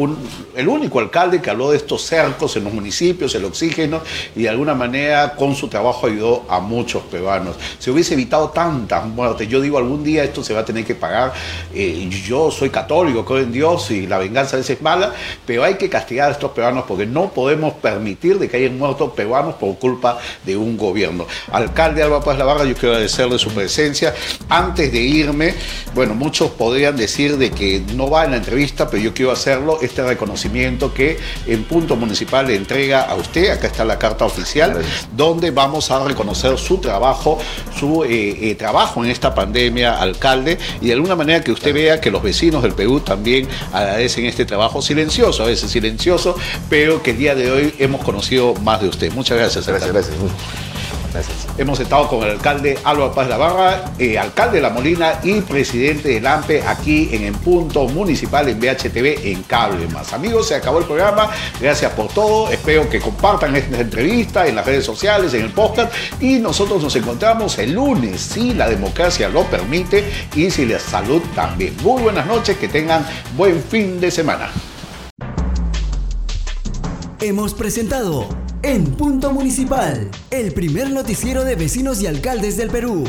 [0.57, 4.01] el único alcalde que habló de estos cercos en los municipios, el oxígeno,
[4.35, 7.57] y de alguna manera con su trabajo ayudó a muchos peruanos.
[7.79, 9.49] Se hubiese evitado tantas muertes.
[9.49, 11.33] Yo digo, algún día esto se va a tener que pagar.
[11.75, 15.13] Eh, yo soy católico, creo en Dios y la venganza a veces es mala,
[15.47, 19.13] pero hay que castigar a estos peruanos porque no podemos permitir de que hayan muertos
[19.13, 21.27] peruanos por culpa de un gobierno.
[21.53, 24.06] Alcalde Alba Paz Lavarra, yo quiero agradecerle su presencia
[24.49, 25.55] antes de irme,
[25.95, 29.79] bueno, muchos podrían decir de que no va en la entrevista, pero yo quiero hacerlo,
[29.83, 34.83] este reconocimiento que en punto municipal le entrega a usted, acá está la carta oficial,
[35.17, 37.39] donde vamos a reconocer su trabajo,
[37.79, 42.01] su eh, eh, trabajo en esta pandemia, alcalde, y de alguna manera que usted vea
[42.01, 46.37] que los vecinos del Perú también agradecen este trabajo silencioso, a veces silencioso,
[46.69, 49.13] pero que el día de hoy hemos conocido más de usted.
[49.13, 49.67] Muchas gracias.
[49.67, 50.17] Gracias, gracias.
[51.57, 56.11] Hemos estado con el alcalde Álvaro Paz Navarra, eh, alcalde de La Molina y presidente
[56.11, 60.13] del AMPE aquí en el punto municipal en BHTV en Cable Más.
[60.13, 61.31] Amigos, se acabó el programa.
[61.61, 62.51] Gracias por todo.
[62.51, 65.93] Espero que compartan esta entrevista en las redes sociales, en el podcast.
[66.21, 70.05] Y nosotros nos encontramos el lunes, si la democracia lo permite
[70.35, 71.75] y si la salud también.
[71.83, 73.07] Muy buenas noches, que tengan
[73.37, 74.51] buen fin de semana.
[77.21, 78.29] Hemos presentado
[78.63, 83.05] en Punto Municipal, el primer noticiero de vecinos y alcaldes del Perú.